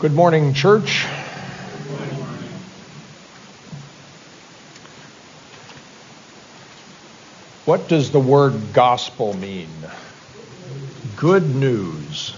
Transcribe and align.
Good 0.00 0.14
morning, 0.14 0.54
church. 0.54 1.06
What 7.64 7.88
does 7.88 8.12
the 8.12 8.20
word 8.20 8.72
gospel 8.72 9.34
mean? 9.34 9.68
Good 11.16 11.52
news. 11.52 12.32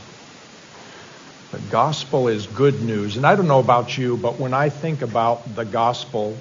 The 1.52 1.58
gospel 1.70 2.28
is 2.28 2.46
good 2.46 2.82
news. 2.82 3.18
And 3.18 3.26
I 3.26 3.36
don't 3.36 3.46
know 3.46 3.60
about 3.60 3.98
you, 3.98 4.16
but 4.16 4.40
when 4.40 4.54
I 4.54 4.70
think 4.70 5.02
about 5.02 5.54
the 5.54 5.66
gospel, 5.66 6.38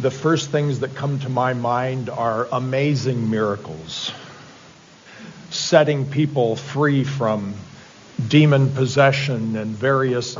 the 0.00 0.10
first 0.10 0.50
things 0.50 0.80
that 0.80 0.94
come 0.94 1.18
to 1.18 1.28
my 1.28 1.52
mind 1.52 2.08
are 2.08 2.48
amazing 2.50 3.28
miracles, 3.28 4.12
setting 5.50 6.06
people 6.06 6.56
free 6.56 7.04
from 7.04 7.52
demon 8.28 8.70
possession 8.72 9.56
and 9.56 9.76
various 9.76 10.36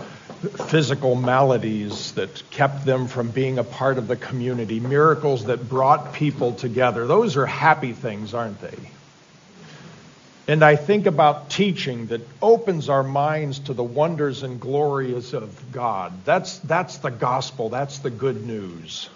physical 0.68 1.14
maladies 1.14 2.12
that 2.12 2.42
kept 2.50 2.86
them 2.86 3.06
from 3.06 3.30
being 3.30 3.58
a 3.58 3.64
part 3.64 3.98
of 3.98 4.08
the 4.08 4.16
community, 4.16 4.80
miracles 4.80 5.44
that 5.44 5.68
brought 5.68 6.14
people 6.14 6.52
together. 6.52 7.06
Those 7.06 7.36
are 7.36 7.46
happy 7.46 7.92
things, 7.92 8.32
aren't 8.32 8.60
they? 8.60 8.78
And 10.48 10.64
I 10.64 10.76
think 10.76 11.06
about 11.06 11.50
teaching 11.50 12.06
that 12.06 12.22
opens 12.40 12.88
our 12.88 13.02
minds 13.02 13.60
to 13.60 13.74
the 13.74 13.84
wonders 13.84 14.42
and 14.42 14.58
glories 14.58 15.34
of 15.34 15.70
God. 15.70 16.12
That's, 16.24 16.58
that's 16.58 16.98
the 16.98 17.10
gospel, 17.10 17.68
that's 17.68 17.98
the 17.98 18.10
good 18.10 18.46
news. 18.46 19.08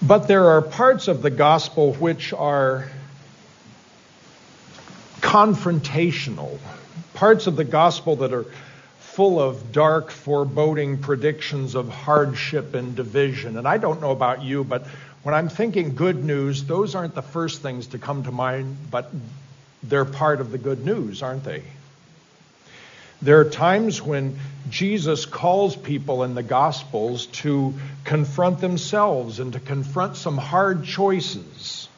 But 0.00 0.28
there 0.28 0.46
are 0.50 0.62
parts 0.62 1.08
of 1.08 1.20
the 1.20 1.28
gospel 1.30 1.92
which 1.94 2.32
are 2.32 2.90
confrontational, 5.30 6.58
parts 7.14 7.46
of 7.46 7.54
the 7.54 7.62
gospel 7.62 8.16
that 8.16 8.32
are 8.32 8.46
full 8.98 9.38
of 9.38 9.70
dark, 9.70 10.10
foreboding 10.10 10.98
predictions 10.98 11.76
of 11.76 11.88
hardship 11.88 12.74
and 12.74 12.96
division. 12.96 13.56
And 13.56 13.68
I 13.68 13.78
don't 13.78 14.00
know 14.00 14.10
about 14.10 14.42
you, 14.42 14.64
but 14.64 14.88
when 15.22 15.32
I'm 15.32 15.48
thinking 15.48 15.94
good 15.94 16.24
news, 16.24 16.64
those 16.64 16.96
aren't 16.96 17.14
the 17.14 17.22
first 17.22 17.62
things 17.62 17.86
to 17.88 17.98
come 17.98 18.24
to 18.24 18.32
mind, 18.32 18.76
but 18.90 19.12
they're 19.84 20.04
part 20.04 20.40
of 20.40 20.50
the 20.50 20.58
good 20.58 20.84
news, 20.84 21.22
aren't 21.22 21.44
they? 21.44 21.62
There 23.22 23.38
are 23.38 23.48
times 23.48 24.02
when 24.02 24.36
Jesus 24.68 25.26
calls 25.26 25.76
people 25.76 26.24
in 26.24 26.34
the 26.34 26.42
Gospels 26.42 27.26
to 27.26 27.72
confront 28.02 28.60
themselves 28.60 29.38
and 29.38 29.52
to 29.52 29.60
confront 29.60 30.16
some 30.16 30.38
hard 30.38 30.82
choices. 30.82 31.88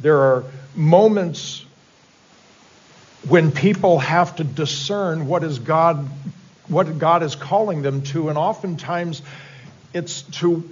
There 0.00 0.16
are 0.16 0.44
moments 0.74 1.66
when 3.28 3.52
people 3.52 3.98
have 3.98 4.36
to 4.36 4.44
discern 4.44 5.26
what 5.26 5.44
is 5.44 5.58
God 5.58 6.08
what 6.68 6.98
God 6.98 7.22
is 7.22 7.34
calling 7.34 7.82
them 7.82 8.02
to 8.02 8.28
and 8.28 8.38
oftentimes 8.38 9.22
it's 9.92 10.22
to 10.22 10.68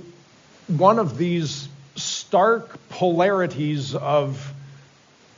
one 0.67 0.99
of 0.99 1.19
these 1.19 1.69
stark 1.97 2.79
polarities 2.89 3.95
of 3.95 4.55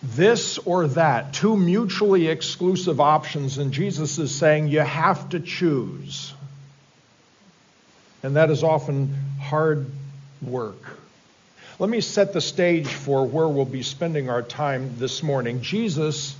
this 0.02 0.58
or 0.58 0.88
that 0.88 1.32
two 1.32 1.56
mutually 1.56 2.28
exclusive 2.28 3.00
options 3.00 3.58
and 3.58 3.72
Jesus 3.72 4.18
is 4.18 4.34
saying 4.34 4.68
you 4.68 4.80
have 4.80 5.28
to 5.30 5.40
choose. 5.40 6.34
And 8.22 8.36
that 8.36 8.50
is 8.50 8.62
often 8.62 9.14
hard 9.40 9.86
work. 10.40 10.98
Let 11.78 11.88
me 11.88 12.00
set 12.00 12.32
the 12.32 12.40
stage 12.40 12.88
for 12.88 13.26
where 13.26 13.48
we'll 13.48 13.64
be 13.64 13.82
spending 13.82 14.28
our 14.28 14.42
time 14.42 14.98
this 14.98 15.22
morning. 15.22 15.62
Jesus 15.62 16.36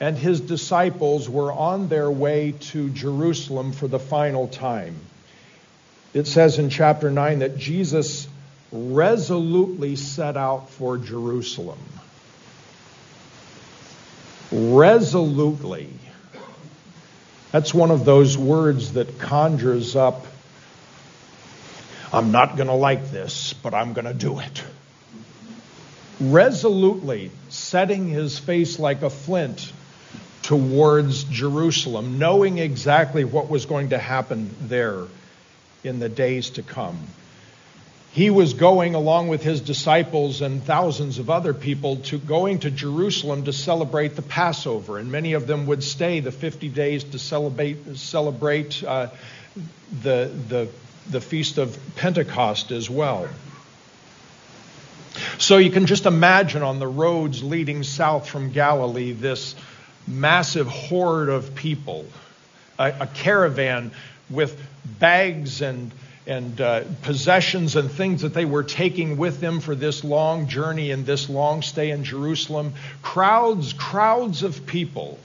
and 0.00 0.16
his 0.16 0.40
disciples 0.40 1.28
were 1.28 1.52
on 1.52 1.88
their 1.88 2.10
way 2.10 2.54
to 2.58 2.90
Jerusalem 2.90 3.72
for 3.72 3.88
the 3.88 3.98
final 3.98 4.48
time. 4.48 4.96
It 6.12 6.26
says 6.26 6.58
in 6.58 6.70
chapter 6.70 7.10
9 7.10 7.40
that 7.40 7.56
Jesus 7.56 8.28
resolutely 8.72 9.96
set 9.96 10.36
out 10.36 10.70
for 10.70 10.98
Jerusalem. 10.98 11.78
Resolutely. 14.50 15.88
That's 17.52 17.72
one 17.72 17.90
of 17.90 18.04
those 18.04 18.36
words 18.36 18.94
that 18.94 19.18
conjures 19.18 19.96
up 19.96 20.26
I'm 22.14 22.30
not 22.30 22.56
going 22.56 22.68
to 22.68 22.74
like 22.74 23.10
this, 23.10 23.54
but 23.54 23.74
I'm 23.74 23.92
going 23.92 24.04
to 24.04 24.14
do 24.14 24.38
it. 24.38 24.62
Resolutely 26.20 27.32
setting 27.48 28.06
his 28.06 28.38
face 28.38 28.78
like 28.78 29.02
a 29.02 29.10
flint 29.10 29.72
towards 30.44 31.24
Jerusalem, 31.24 32.18
knowing 32.18 32.58
exactly 32.58 33.24
what 33.24 33.48
was 33.48 33.64
going 33.64 33.88
to 33.90 33.98
happen 33.98 34.54
there 34.60 35.04
in 35.82 35.98
the 35.98 36.08
days 36.08 36.50
to 36.50 36.62
come. 36.62 36.98
He 38.12 38.28
was 38.30 38.52
going 38.52 38.94
along 38.94 39.28
with 39.28 39.42
his 39.42 39.62
disciples 39.62 40.42
and 40.42 40.62
thousands 40.62 41.18
of 41.18 41.30
other 41.30 41.54
people 41.54 41.96
to 41.96 42.18
going 42.18 42.60
to 42.60 42.70
Jerusalem 42.70 43.46
to 43.46 43.52
celebrate 43.52 44.16
the 44.16 44.22
Passover, 44.22 44.98
and 44.98 45.10
many 45.10 45.32
of 45.32 45.46
them 45.46 45.66
would 45.66 45.82
stay 45.82 46.20
the 46.20 46.30
50 46.30 46.68
days 46.68 47.04
to 47.04 47.18
celebrate 47.18 47.96
celebrate 47.96 48.84
uh, 48.84 49.08
the 50.02 50.30
the 50.48 50.68
the 51.10 51.20
feast 51.20 51.58
of 51.58 51.76
Pentecost 51.96 52.70
as 52.70 52.88
well. 52.88 53.28
So 55.38 55.56
you 55.56 55.70
can 55.70 55.86
just 55.86 56.06
imagine 56.06 56.62
on 56.62 56.78
the 56.78 56.86
roads 56.86 57.42
leading 57.42 57.82
south 57.82 58.28
from 58.28 58.50
Galilee 58.50 59.12
this 59.12 59.54
massive 60.06 60.66
horde 60.66 61.28
of 61.28 61.54
people, 61.54 62.06
a, 62.78 62.94
a 63.00 63.06
caravan 63.06 63.90
with 64.30 64.60
bags 64.98 65.62
and 65.62 65.92
and 66.26 66.60
uh, 66.60 66.84
possessions 67.02 67.76
and 67.76 67.90
things 67.90 68.22
that 68.22 68.32
they 68.32 68.46
were 68.46 68.62
taking 68.62 69.16
with 69.18 69.40
them 69.40 69.60
for 69.60 69.74
this 69.74 70.02
long 70.04 70.48
journey 70.48 70.90
and 70.90 71.04
this 71.04 71.28
long 71.28 71.60
stay 71.60 71.90
in 71.90 72.04
Jerusalem. 72.04 72.72
Crowds, 73.02 73.74
crowds 73.74 74.42
of 74.42 74.64
people. 74.66 75.18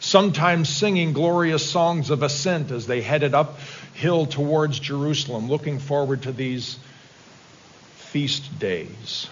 Sometimes 0.00 0.68
singing 0.68 1.12
glorious 1.12 1.68
songs 1.70 2.10
of 2.10 2.22
ascent 2.22 2.70
as 2.70 2.86
they 2.86 3.00
headed 3.00 3.34
uphill 3.34 4.26
towards 4.26 4.78
Jerusalem, 4.78 5.48
looking 5.48 5.78
forward 5.78 6.22
to 6.22 6.32
these 6.32 6.78
feast 7.96 8.58
days. 8.58 9.28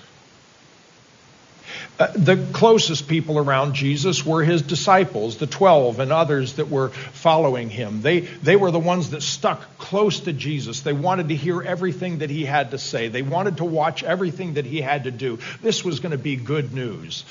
Uh, 2.00 2.10
the 2.14 2.48
closest 2.54 3.08
people 3.08 3.36
around 3.36 3.74
Jesus 3.74 4.24
were 4.24 4.42
his 4.42 4.62
disciples, 4.62 5.36
the 5.36 5.46
12 5.46 6.00
and 6.00 6.10
others 6.10 6.54
that 6.54 6.70
were 6.70 6.88
following 6.88 7.68
him. 7.68 8.00
They, 8.00 8.20
they 8.20 8.56
were 8.56 8.70
the 8.70 8.78
ones 8.78 9.10
that 9.10 9.22
stuck 9.22 9.76
close 9.76 10.20
to 10.20 10.32
Jesus. 10.32 10.80
They 10.80 10.94
wanted 10.94 11.28
to 11.28 11.36
hear 11.36 11.60
everything 11.60 12.20
that 12.20 12.30
he 12.30 12.46
had 12.46 12.70
to 12.70 12.78
say, 12.78 13.08
they 13.08 13.20
wanted 13.20 13.58
to 13.58 13.66
watch 13.66 14.02
everything 14.02 14.54
that 14.54 14.64
he 14.64 14.80
had 14.80 15.04
to 15.04 15.10
do. 15.10 15.40
This 15.60 15.84
was 15.84 16.00
going 16.00 16.12
to 16.12 16.18
be 16.18 16.36
good 16.36 16.72
news. 16.72 17.26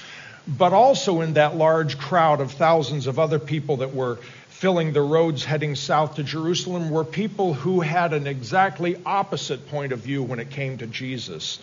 But 0.48 0.72
also 0.72 1.22
in 1.22 1.34
that 1.34 1.56
large 1.58 1.98
crowd 1.98 2.40
of 2.40 2.52
thousands 2.52 3.08
of 3.08 3.18
other 3.18 3.40
people 3.40 3.78
that 3.78 3.96
were 3.96 4.20
filling 4.50 4.94
the 4.94 5.02
roads 5.02 5.44
heading 5.44 5.74
south 5.74 6.18
to 6.18 6.24
Jerusalem 6.24 6.92
were 6.92 7.04
people 7.04 7.56
who 7.56 7.80
had 7.80 8.14
an 8.14 8.28
exactly 8.28 9.02
opposite 9.04 9.68
point 9.70 9.94
of 9.94 10.00
view 10.00 10.22
when 10.22 10.38
it 10.38 10.52
came 10.52 10.78
to 10.78 10.86
Jesus. 10.86 11.58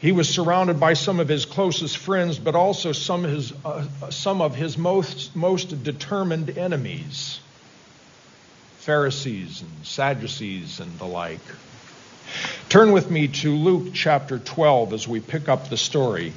He 0.00 0.12
was 0.12 0.28
surrounded 0.28 0.80
by 0.80 0.94
some 0.94 1.20
of 1.20 1.28
his 1.28 1.44
closest 1.44 1.98
friends, 1.98 2.38
but 2.38 2.54
also 2.54 2.92
some 2.92 3.24
of 3.24 3.30
his, 3.30 3.52
uh, 3.64 3.84
some 4.10 4.40
of 4.40 4.54
his 4.54 4.78
most, 4.78 5.36
most 5.36 5.82
determined 5.82 6.56
enemies 6.56 7.40
Pharisees 8.80 9.60
and 9.60 9.86
Sadducees 9.86 10.80
and 10.80 10.98
the 10.98 11.04
like. 11.04 11.38
Turn 12.70 12.92
with 12.92 13.10
me 13.10 13.28
to 13.28 13.54
Luke 13.54 13.92
chapter 13.92 14.38
12 14.38 14.94
as 14.94 15.06
we 15.06 15.20
pick 15.20 15.50
up 15.50 15.68
the 15.68 15.76
story. 15.76 16.32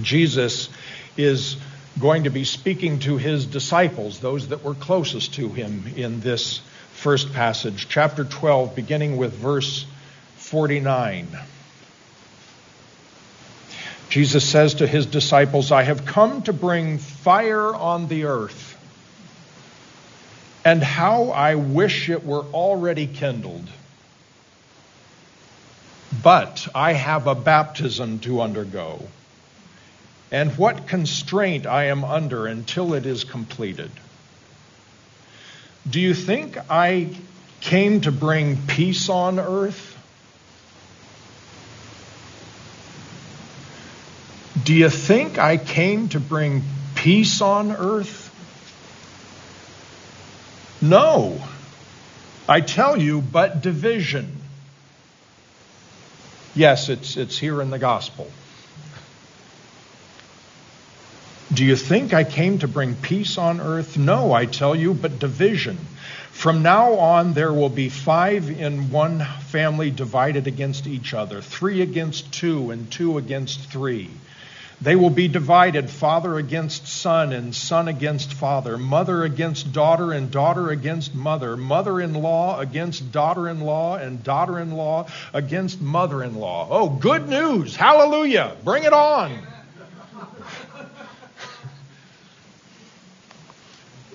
Jesus 0.00 0.68
is 1.16 1.56
going 1.98 2.24
to 2.24 2.30
be 2.30 2.44
speaking 2.44 3.00
to 3.00 3.16
his 3.16 3.46
disciples, 3.46 4.20
those 4.20 4.48
that 4.48 4.62
were 4.62 4.74
closest 4.74 5.34
to 5.34 5.48
him 5.48 5.92
in 5.96 6.20
this 6.20 6.60
first 6.92 7.32
passage, 7.32 7.88
chapter 7.88 8.24
12, 8.24 8.76
beginning 8.76 9.16
with 9.16 9.32
verse 9.32 9.86
49. 10.36 11.36
Jesus 14.08 14.48
says 14.48 14.74
to 14.74 14.86
his 14.86 15.06
disciples, 15.06 15.72
I 15.72 15.82
have 15.82 16.04
come 16.06 16.42
to 16.42 16.52
bring 16.52 16.98
fire 16.98 17.74
on 17.74 18.06
the 18.08 18.24
earth, 18.26 18.78
and 20.64 20.82
how 20.82 21.30
I 21.30 21.56
wish 21.56 22.08
it 22.08 22.24
were 22.24 22.42
already 22.42 23.06
kindled. 23.06 23.68
But 26.22 26.68
I 26.74 26.92
have 26.92 27.26
a 27.26 27.34
baptism 27.34 28.20
to 28.20 28.40
undergo, 28.40 29.02
and 30.30 30.56
what 30.56 30.86
constraint 30.86 31.66
I 31.66 31.84
am 31.84 32.04
under 32.04 32.46
until 32.46 32.94
it 32.94 33.06
is 33.06 33.24
completed. 33.24 33.90
Do 35.90 36.00
you 36.00 36.14
think 36.14 36.56
I 36.70 37.08
came 37.60 38.00
to 38.02 38.12
bring 38.12 38.56
peace 38.66 39.08
on 39.08 39.38
earth? 39.38 39.93
Do 44.64 44.74
you 44.74 44.88
think 44.88 45.38
I 45.38 45.58
came 45.58 46.08
to 46.10 46.20
bring 46.20 46.62
peace 46.94 47.42
on 47.42 47.70
earth? 47.70 48.30
No. 50.80 51.38
I 52.48 52.60
tell 52.60 53.00
you, 53.00 53.20
but 53.20 53.60
division. 53.60 54.40
Yes, 56.54 56.88
it's, 56.88 57.16
it's 57.16 57.38
here 57.38 57.60
in 57.60 57.70
the 57.70 57.78
gospel. 57.78 58.30
Do 61.52 61.64
you 61.64 61.76
think 61.76 62.14
I 62.14 62.24
came 62.24 62.58
to 62.60 62.68
bring 62.68 62.94
peace 62.94 63.36
on 63.36 63.60
earth? 63.60 63.98
No, 63.98 64.32
I 64.32 64.46
tell 64.46 64.74
you, 64.74 64.94
but 64.94 65.18
division. 65.18 65.78
From 66.32 66.62
now 66.62 66.94
on, 66.94 67.34
there 67.34 67.52
will 67.52 67.68
be 67.68 67.90
five 67.90 68.50
in 68.50 68.90
one 68.90 69.20
family 69.20 69.90
divided 69.90 70.46
against 70.46 70.86
each 70.86 71.12
other, 71.12 71.42
three 71.42 71.82
against 71.82 72.32
two, 72.32 72.70
and 72.70 72.90
two 72.90 73.18
against 73.18 73.60
three. 73.70 74.10
They 74.80 74.96
will 74.96 75.10
be 75.10 75.28
divided 75.28 75.88
father 75.88 76.36
against 76.36 76.86
son, 76.86 77.32
and 77.32 77.54
son 77.54 77.88
against 77.88 78.34
father, 78.34 78.76
mother 78.76 79.22
against 79.22 79.72
daughter, 79.72 80.12
and 80.12 80.30
daughter 80.30 80.70
against 80.70 81.14
mother, 81.14 81.56
mother 81.56 82.00
in 82.00 82.14
law 82.14 82.58
against 82.58 83.12
daughter 83.12 83.48
in 83.48 83.60
law, 83.60 83.96
and 83.96 84.22
daughter 84.22 84.58
in 84.58 84.72
law 84.72 85.06
against 85.32 85.80
mother 85.80 86.22
in 86.22 86.34
law. 86.34 86.66
Oh, 86.70 86.88
good 86.88 87.28
news! 87.28 87.76
Hallelujah! 87.76 88.56
Bring 88.64 88.84
it 88.84 88.92
on! 88.92 89.38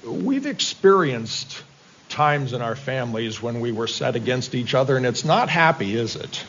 We've 0.05 0.45
experienced 0.45 1.63
times 2.09 2.53
in 2.53 2.61
our 2.61 2.75
families 2.75 3.41
when 3.41 3.59
we 3.59 3.71
were 3.71 3.87
set 3.87 4.15
against 4.15 4.55
each 4.55 4.73
other, 4.73 4.97
and 4.97 5.05
it's 5.05 5.23
not 5.23 5.49
happy, 5.49 5.95
is 5.95 6.15
it? 6.15 6.43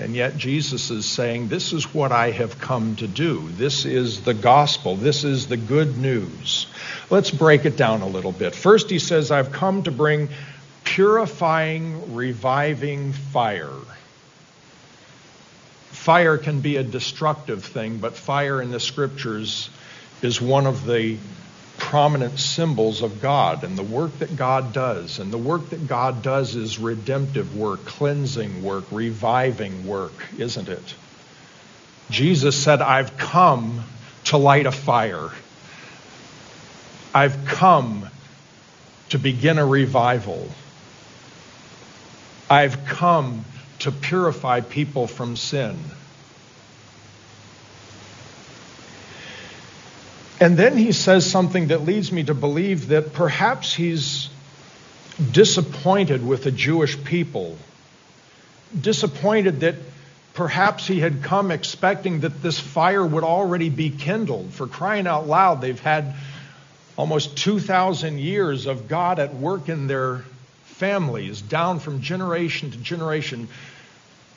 And 0.00 0.16
yet 0.16 0.36
Jesus 0.36 0.90
is 0.90 1.06
saying, 1.06 1.48
This 1.48 1.72
is 1.72 1.94
what 1.94 2.10
I 2.10 2.32
have 2.32 2.58
come 2.58 2.96
to 2.96 3.06
do. 3.06 3.48
This 3.50 3.84
is 3.84 4.22
the 4.22 4.34
gospel. 4.34 4.96
This 4.96 5.22
is 5.22 5.46
the 5.46 5.56
good 5.56 5.98
news. 5.98 6.66
Let's 7.10 7.30
break 7.30 7.64
it 7.64 7.76
down 7.76 8.02
a 8.02 8.08
little 8.08 8.32
bit. 8.32 8.54
First, 8.54 8.90
he 8.90 8.98
says, 8.98 9.30
I've 9.30 9.52
come 9.52 9.84
to 9.84 9.92
bring 9.92 10.30
purifying, 10.82 12.14
reviving 12.14 13.12
fire. 13.12 13.70
Fire 15.90 16.38
can 16.38 16.60
be 16.60 16.76
a 16.76 16.82
destructive 16.82 17.64
thing, 17.64 17.98
but 17.98 18.16
fire 18.16 18.60
in 18.60 18.70
the 18.70 18.80
scriptures 18.80 19.70
is 20.22 20.40
one 20.40 20.66
of 20.66 20.84
the 20.84 21.16
prominent 21.84 22.38
symbols 22.38 23.02
of 23.02 23.20
God 23.20 23.62
and 23.62 23.76
the 23.76 23.82
work 23.82 24.18
that 24.18 24.36
God 24.36 24.72
does. 24.72 25.18
And 25.18 25.30
the 25.30 25.38
work 25.38 25.68
that 25.70 25.86
God 25.86 26.22
does 26.22 26.56
is 26.56 26.78
redemptive 26.78 27.56
work, 27.56 27.84
cleansing 27.84 28.62
work, 28.62 28.84
reviving 28.90 29.86
work, 29.86 30.14
isn't 30.38 30.68
it? 30.68 30.94
Jesus 32.10 32.60
said, 32.60 32.80
I've 32.80 33.16
come 33.16 33.84
to 34.24 34.38
light 34.38 34.66
a 34.66 34.72
fire. 34.72 35.30
I've 37.14 37.44
come 37.44 38.08
to 39.10 39.18
begin 39.18 39.58
a 39.58 39.66
revival. 39.66 40.48
I've 42.48 42.86
come 42.86 43.44
to 43.80 43.92
purify 43.92 44.62
people 44.62 45.06
from 45.06 45.36
sin. 45.36 45.76
And 50.44 50.58
then 50.58 50.76
he 50.76 50.92
says 50.92 51.24
something 51.24 51.68
that 51.68 51.86
leads 51.86 52.12
me 52.12 52.22
to 52.24 52.34
believe 52.34 52.88
that 52.88 53.14
perhaps 53.14 53.72
he's 53.72 54.28
disappointed 55.32 56.22
with 56.22 56.44
the 56.44 56.50
Jewish 56.50 57.02
people, 57.02 57.56
disappointed 58.78 59.60
that 59.60 59.76
perhaps 60.34 60.86
he 60.86 61.00
had 61.00 61.22
come 61.22 61.50
expecting 61.50 62.20
that 62.20 62.42
this 62.42 62.60
fire 62.60 63.06
would 63.06 63.24
already 63.24 63.70
be 63.70 63.88
kindled. 63.88 64.52
For 64.52 64.66
crying 64.66 65.06
out 65.06 65.26
loud, 65.26 65.62
they've 65.62 65.80
had 65.80 66.14
almost 66.98 67.38
2,000 67.38 68.18
years 68.18 68.66
of 68.66 68.86
God 68.86 69.20
at 69.20 69.34
work 69.34 69.70
in 69.70 69.86
their 69.86 70.26
families, 70.64 71.40
down 71.40 71.78
from 71.78 72.02
generation 72.02 72.70
to 72.70 72.76
generation, 72.76 73.48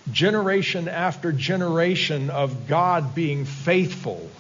generation 0.10 0.88
after 0.88 1.34
generation 1.34 2.30
of 2.30 2.70
God 2.70 3.14
being 3.14 3.44
faithful 3.44 4.32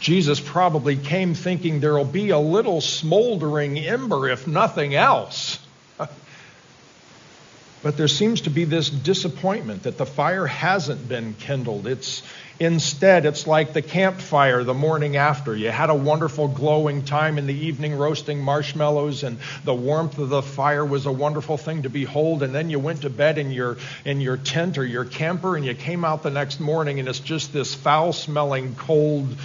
Jesus 0.00 0.40
probably 0.40 0.96
came 0.96 1.34
thinking 1.34 1.80
there'll 1.80 2.06
be 2.06 2.30
a 2.30 2.38
little 2.38 2.80
smoldering 2.80 3.78
ember, 3.78 4.30
if 4.30 4.46
nothing 4.46 4.94
else. 4.94 5.58
but 5.98 7.98
there 7.98 8.08
seems 8.08 8.42
to 8.42 8.50
be 8.50 8.64
this 8.64 8.88
disappointment 8.88 9.82
that 9.82 9.98
the 9.98 10.06
fire 10.06 10.46
hasn't 10.46 11.06
been 11.06 11.34
kindled. 11.34 11.86
It's 11.86 12.22
instead, 12.58 13.26
it's 13.26 13.46
like 13.46 13.74
the 13.74 13.82
campfire 13.82 14.64
the 14.64 14.72
morning 14.72 15.18
after. 15.18 15.54
You 15.54 15.70
had 15.70 15.90
a 15.90 15.94
wonderful 15.94 16.48
glowing 16.48 17.04
time 17.04 17.36
in 17.36 17.46
the 17.46 17.66
evening 17.66 17.98
roasting 17.98 18.40
marshmallows, 18.40 19.22
and 19.22 19.36
the 19.64 19.74
warmth 19.74 20.16
of 20.16 20.30
the 20.30 20.40
fire 20.40 20.84
was 20.84 21.04
a 21.04 21.12
wonderful 21.12 21.58
thing 21.58 21.82
to 21.82 21.90
behold. 21.90 22.42
And 22.42 22.54
then 22.54 22.70
you 22.70 22.78
went 22.78 23.02
to 23.02 23.10
bed 23.10 23.36
in 23.36 23.50
your 23.50 23.76
in 24.06 24.22
your 24.22 24.38
tent 24.38 24.78
or 24.78 24.84
your 24.84 25.04
camper, 25.04 25.56
and 25.56 25.66
you 25.66 25.74
came 25.74 26.06
out 26.06 26.22
the 26.22 26.30
next 26.30 26.58
morning, 26.58 27.00
and 27.00 27.08
it's 27.08 27.20
just 27.20 27.52
this 27.52 27.74
foul-smelling, 27.74 28.76
cold 28.76 29.36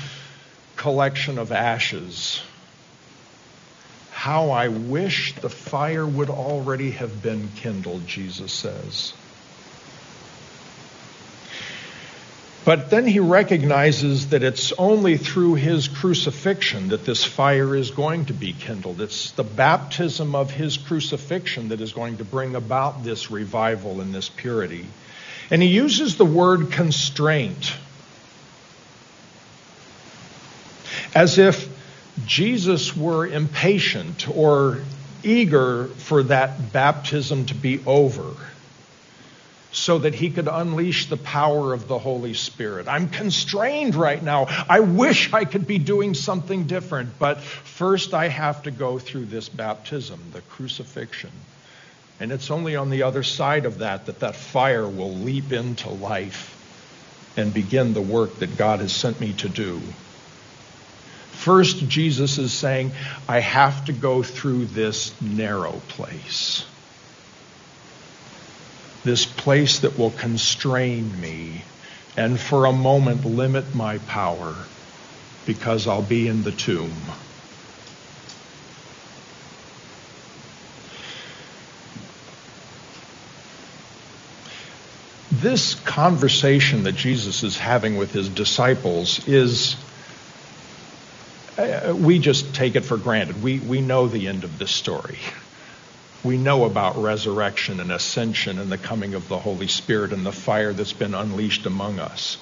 collection 0.85 1.39
of 1.39 1.51
ashes. 1.51 2.43
How 4.11 4.51
I 4.51 4.67
wish 4.67 5.33
the 5.33 5.49
fire 5.49 6.05
would 6.05 6.29
already 6.29 6.91
have 6.91 7.23
been 7.23 7.49
kindled, 7.55 8.05
Jesus 8.05 8.53
says. 8.53 9.13
But 12.65 12.91
then 12.91 13.07
he 13.07 13.19
recognizes 13.19 14.29
that 14.29 14.43
it's 14.43 14.73
only 14.73 15.17
through 15.17 15.55
his 15.55 15.87
crucifixion 15.87 16.89
that 16.89 17.03
this 17.03 17.23
fire 17.23 17.75
is 17.75 17.89
going 17.89 18.25
to 18.25 18.33
be 18.33 18.53
kindled. 18.53 19.01
It's 19.01 19.31
the 19.31 19.43
baptism 19.43 20.35
of 20.35 20.51
his 20.51 20.77
crucifixion 20.77 21.69
that 21.69 21.81
is 21.81 21.93
going 21.93 22.17
to 22.17 22.23
bring 22.23 22.53
about 22.53 23.03
this 23.03 23.31
revival 23.31 24.01
and 24.01 24.13
this 24.13 24.29
purity. 24.29 24.85
And 25.49 25.63
he 25.63 25.69
uses 25.69 26.17
the 26.17 26.25
word 26.25 26.71
constraint. 26.71 27.73
As 31.15 31.37
if 31.37 31.69
Jesus 32.25 32.95
were 32.95 33.25
impatient 33.25 34.29
or 34.29 34.79
eager 35.23 35.85
for 35.87 36.23
that 36.23 36.73
baptism 36.73 37.45
to 37.47 37.55
be 37.55 37.79
over 37.85 38.35
so 39.71 39.97
that 39.99 40.13
he 40.15 40.29
could 40.29 40.47
unleash 40.47 41.07
the 41.07 41.17
power 41.17 41.73
of 41.73 41.87
the 41.87 41.97
Holy 41.97 42.33
Spirit. 42.33 42.87
I'm 42.87 43.09
constrained 43.09 43.95
right 43.95 44.21
now. 44.21 44.45
I 44.69 44.81
wish 44.81 45.33
I 45.33 45.43
could 45.45 45.67
be 45.67 45.77
doing 45.77 46.13
something 46.13 46.63
different, 46.63 47.19
but 47.19 47.41
first 47.41 48.13
I 48.13 48.29
have 48.29 48.63
to 48.63 48.71
go 48.71 48.99
through 48.99 49.25
this 49.25 49.49
baptism, 49.49 50.19
the 50.31 50.41
crucifixion. 50.41 51.31
And 52.21 52.31
it's 52.31 52.51
only 52.51 52.77
on 52.77 52.89
the 52.89 53.03
other 53.03 53.23
side 53.23 53.65
of 53.65 53.79
that 53.79 54.05
that 54.05 54.21
that 54.21 54.35
fire 54.37 54.87
will 54.87 55.13
leap 55.13 55.51
into 55.51 55.89
life 55.89 56.55
and 57.35 57.53
begin 57.53 57.93
the 57.93 58.01
work 58.01 58.39
that 58.39 58.57
God 58.57 58.79
has 58.79 58.93
sent 58.93 59.19
me 59.19 59.33
to 59.33 59.49
do. 59.49 59.81
First, 61.35 61.87
Jesus 61.87 62.37
is 62.37 62.53
saying, 62.53 62.93
I 63.27 63.39
have 63.39 63.85
to 63.85 63.93
go 63.93 64.23
through 64.23 64.65
this 64.65 65.19
narrow 65.21 65.81
place. 65.89 66.65
This 69.03 69.25
place 69.25 69.79
that 69.79 69.99
will 69.99 70.11
constrain 70.11 71.19
me 71.19 71.63
and 72.17 72.39
for 72.39 72.65
a 72.65 72.71
moment 72.71 73.25
limit 73.25 73.75
my 73.75 73.99
power 73.99 74.55
because 75.45 75.87
I'll 75.87 76.01
be 76.01 76.27
in 76.27 76.41
the 76.41 76.51
tomb. 76.51 76.91
This 85.31 85.75
conversation 85.75 86.83
that 86.83 86.93
Jesus 86.93 87.43
is 87.43 87.57
having 87.57 87.97
with 87.97 88.11
his 88.11 88.29
disciples 88.29 89.27
is 89.27 89.75
we 91.57 92.19
just 92.19 92.53
take 92.53 92.75
it 92.75 92.85
for 92.85 92.97
granted. 92.97 93.41
We, 93.41 93.59
we 93.59 93.81
know 93.81 94.07
the 94.07 94.27
end 94.27 94.43
of 94.43 94.59
this 94.59 94.71
story. 94.71 95.17
We 96.23 96.37
know 96.37 96.65
about 96.65 96.97
resurrection 96.97 97.79
and 97.79 97.91
ascension 97.91 98.57
and 98.57 98.71
the 98.71 98.77
coming 98.77 99.13
of 99.13 99.27
the 99.27 99.37
Holy 99.37 99.67
Spirit 99.67 100.11
and 100.11 100.25
the 100.25 100.31
fire 100.31 100.73
that's 100.73 100.93
been 100.93 101.13
unleashed 101.13 101.65
among 101.65 101.99
us. 101.99 102.37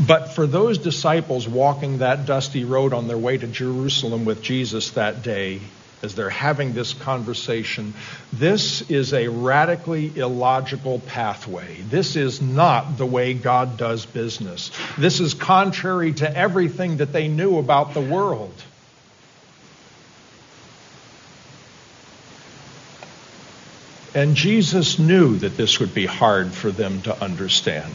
But 0.00 0.28
for 0.34 0.46
those 0.46 0.78
disciples 0.78 1.46
walking 1.46 1.98
that 1.98 2.24
dusty 2.24 2.64
road 2.64 2.94
on 2.94 3.06
their 3.06 3.18
way 3.18 3.36
to 3.36 3.46
Jerusalem 3.46 4.24
with 4.24 4.42
Jesus 4.42 4.92
that 4.92 5.22
day, 5.22 5.60
as 6.02 6.14
they're 6.14 6.30
having 6.30 6.72
this 6.72 6.92
conversation, 6.92 7.94
this 8.32 8.88
is 8.90 9.12
a 9.12 9.28
radically 9.28 10.16
illogical 10.16 11.00
pathway. 11.00 11.80
This 11.82 12.16
is 12.16 12.40
not 12.40 12.96
the 12.96 13.06
way 13.06 13.34
God 13.34 13.76
does 13.76 14.06
business. 14.06 14.70
This 14.96 15.20
is 15.20 15.34
contrary 15.34 16.12
to 16.14 16.36
everything 16.36 16.98
that 16.98 17.12
they 17.12 17.28
knew 17.28 17.58
about 17.58 17.94
the 17.94 18.00
world. 18.00 18.54
And 24.14 24.34
Jesus 24.34 24.98
knew 24.98 25.36
that 25.38 25.56
this 25.56 25.80
would 25.80 25.94
be 25.94 26.06
hard 26.06 26.52
for 26.52 26.70
them 26.70 27.02
to 27.02 27.22
understand. 27.22 27.94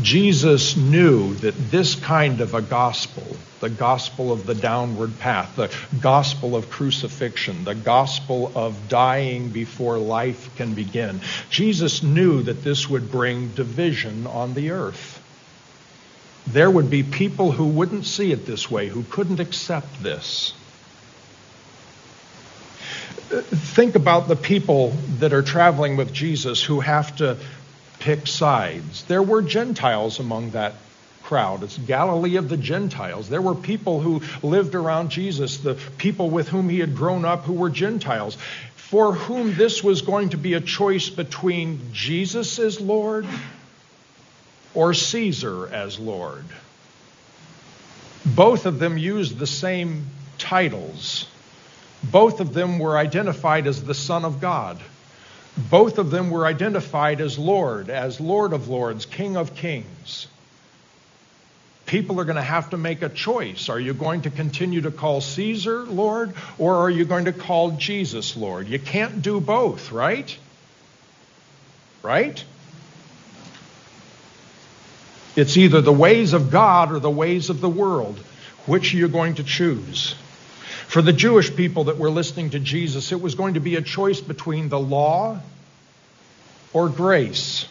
Jesus 0.00 0.76
knew 0.76 1.34
that 1.36 1.70
this 1.70 1.96
kind 1.96 2.40
of 2.40 2.54
a 2.54 2.62
gospel, 2.62 3.24
the 3.60 3.68
gospel 3.68 4.32
of 4.32 4.46
the 4.46 4.54
downward 4.54 5.18
path, 5.18 5.56
the 5.56 5.74
gospel 6.00 6.54
of 6.54 6.70
crucifixion, 6.70 7.64
the 7.64 7.74
gospel 7.74 8.52
of 8.54 8.88
dying 8.88 9.48
before 9.48 9.98
life 9.98 10.54
can 10.56 10.74
begin, 10.74 11.20
Jesus 11.50 12.02
knew 12.04 12.42
that 12.42 12.62
this 12.62 12.88
would 12.88 13.10
bring 13.10 13.48
division 13.48 14.28
on 14.28 14.54
the 14.54 14.70
earth. 14.70 15.20
There 16.46 16.70
would 16.70 16.90
be 16.90 17.02
people 17.02 17.50
who 17.50 17.66
wouldn't 17.66 18.06
see 18.06 18.30
it 18.30 18.46
this 18.46 18.70
way, 18.70 18.88
who 18.88 19.02
couldn't 19.02 19.40
accept 19.40 20.02
this. 20.02 20.54
Think 23.28 23.96
about 23.96 24.28
the 24.28 24.36
people 24.36 24.90
that 25.18 25.34
are 25.34 25.42
traveling 25.42 25.98
with 25.98 26.14
Jesus 26.14 26.62
who 26.62 26.80
have 26.80 27.16
to 27.16 27.36
pick 28.00 28.26
sides. 28.26 29.04
There 29.04 29.22
were 29.22 29.42
Gentiles 29.42 30.20
among 30.20 30.50
that 30.50 30.74
crowd. 31.24 31.62
It's 31.62 31.76
Galilee 31.76 32.36
of 32.36 32.48
the 32.48 32.56
Gentiles. 32.56 33.28
There 33.28 33.42
were 33.42 33.54
people 33.54 34.00
who 34.00 34.22
lived 34.42 34.74
around 34.74 35.10
Jesus, 35.10 35.58
the 35.58 35.74
people 35.98 36.30
with 36.30 36.48
whom 36.48 36.68
he 36.68 36.78
had 36.78 36.96
grown 36.96 37.24
up 37.24 37.44
who 37.44 37.52
were 37.52 37.70
Gentiles, 37.70 38.36
for 38.76 39.12
whom 39.12 39.54
this 39.54 39.84
was 39.84 40.00
going 40.00 40.30
to 40.30 40.38
be 40.38 40.54
a 40.54 40.60
choice 40.60 41.10
between 41.10 41.92
Jesus 41.92 42.58
as 42.58 42.80
Lord 42.80 43.26
or 44.72 44.94
Caesar 44.94 45.68
as 45.68 45.98
Lord. 45.98 46.44
Both 48.24 48.64
of 48.64 48.78
them 48.78 48.96
used 48.96 49.38
the 49.38 49.46
same 49.46 50.06
titles. 50.38 51.26
Both 52.02 52.40
of 52.40 52.54
them 52.54 52.78
were 52.78 52.96
identified 52.96 53.66
as 53.66 53.82
the 53.82 53.94
Son 53.94 54.24
of 54.24 54.40
God. 54.40 54.78
Both 55.58 55.98
of 55.98 56.10
them 56.10 56.30
were 56.30 56.46
identified 56.46 57.20
as 57.20 57.38
Lord, 57.38 57.90
as 57.90 58.20
Lord 58.20 58.52
of 58.52 58.68
Lords, 58.68 59.06
King 59.06 59.36
of 59.36 59.54
Kings. 59.56 60.28
People 61.84 62.20
are 62.20 62.24
going 62.24 62.36
to 62.36 62.42
have 62.42 62.70
to 62.70 62.76
make 62.76 63.02
a 63.02 63.08
choice. 63.08 63.68
Are 63.68 63.80
you 63.80 63.92
going 63.92 64.22
to 64.22 64.30
continue 64.30 64.82
to 64.82 64.90
call 64.90 65.20
Caesar 65.20 65.84
Lord, 65.84 66.34
or 66.58 66.76
are 66.76 66.90
you 66.90 67.04
going 67.04 67.24
to 67.24 67.32
call 67.32 67.72
Jesus 67.72 68.36
Lord? 68.36 68.68
You 68.68 68.78
can't 68.78 69.20
do 69.20 69.40
both, 69.40 69.90
right? 69.90 70.36
Right? 72.02 72.44
It's 75.34 75.56
either 75.56 75.80
the 75.80 75.92
ways 75.92 76.34
of 76.34 76.50
God 76.50 76.92
or 76.92 77.00
the 77.00 77.10
ways 77.10 77.50
of 77.50 77.60
the 77.60 77.68
world. 77.68 78.18
Which 78.66 78.92
are 78.92 78.98
you 78.98 79.08
going 79.08 79.36
to 79.36 79.44
choose? 79.44 80.14
For 80.88 81.02
the 81.02 81.12
Jewish 81.12 81.54
people 81.54 81.84
that 81.84 81.98
were 81.98 82.08
listening 82.08 82.50
to 82.50 82.58
Jesus, 82.58 83.12
it 83.12 83.20
was 83.20 83.34
going 83.34 83.54
to 83.54 83.60
be 83.60 83.76
a 83.76 83.82
choice 83.82 84.22
between 84.22 84.70
the 84.70 84.80
law 84.80 85.38
or 86.72 86.88
grace. 86.88 87.66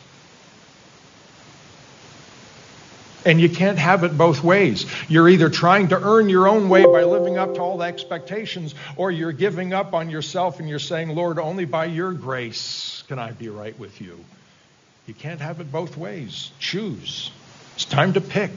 And 3.26 3.42
you 3.42 3.50
can't 3.50 3.80
have 3.80 4.04
it 4.04 4.16
both 4.16 4.44
ways. 4.44 4.86
You're 5.10 5.28
either 5.30 5.50
trying 5.50 5.88
to 5.88 6.00
earn 6.00 6.30
your 6.30 6.48
own 6.48 6.70
way 6.70 6.86
by 6.86 7.06
living 7.06 7.40
up 7.40 7.56
to 7.56 7.60
all 7.60 7.80
the 7.80 7.86
expectations, 7.86 8.76
or 8.98 9.10
you're 9.10 9.32
giving 9.32 9.74
up 9.74 9.96
on 9.96 10.12
yourself 10.12 10.60
and 10.60 10.70
you're 10.70 10.78
saying, 10.78 11.10
Lord, 11.10 11.40
only 11.40 11.66
by 11.66 11.86
your 11.86 12.14
grace 12.14 13.04
can 13.08 13.18
I 13.18 13.32
be 13.32 13.50
right 13.50 13.78
with 13.80 14.00
you. 14.00 14.24
You 15.08 15.16
can't 15.16 15.42
have 15.42 15.60
it 15.60 15.72
both 15.72 15.98
ways. 15.98 16.52
Choose. 16.60 17.32
It's 17.74 17.86
time 17.86 18.14
to 18.14 18.22
pick 18.22 18.52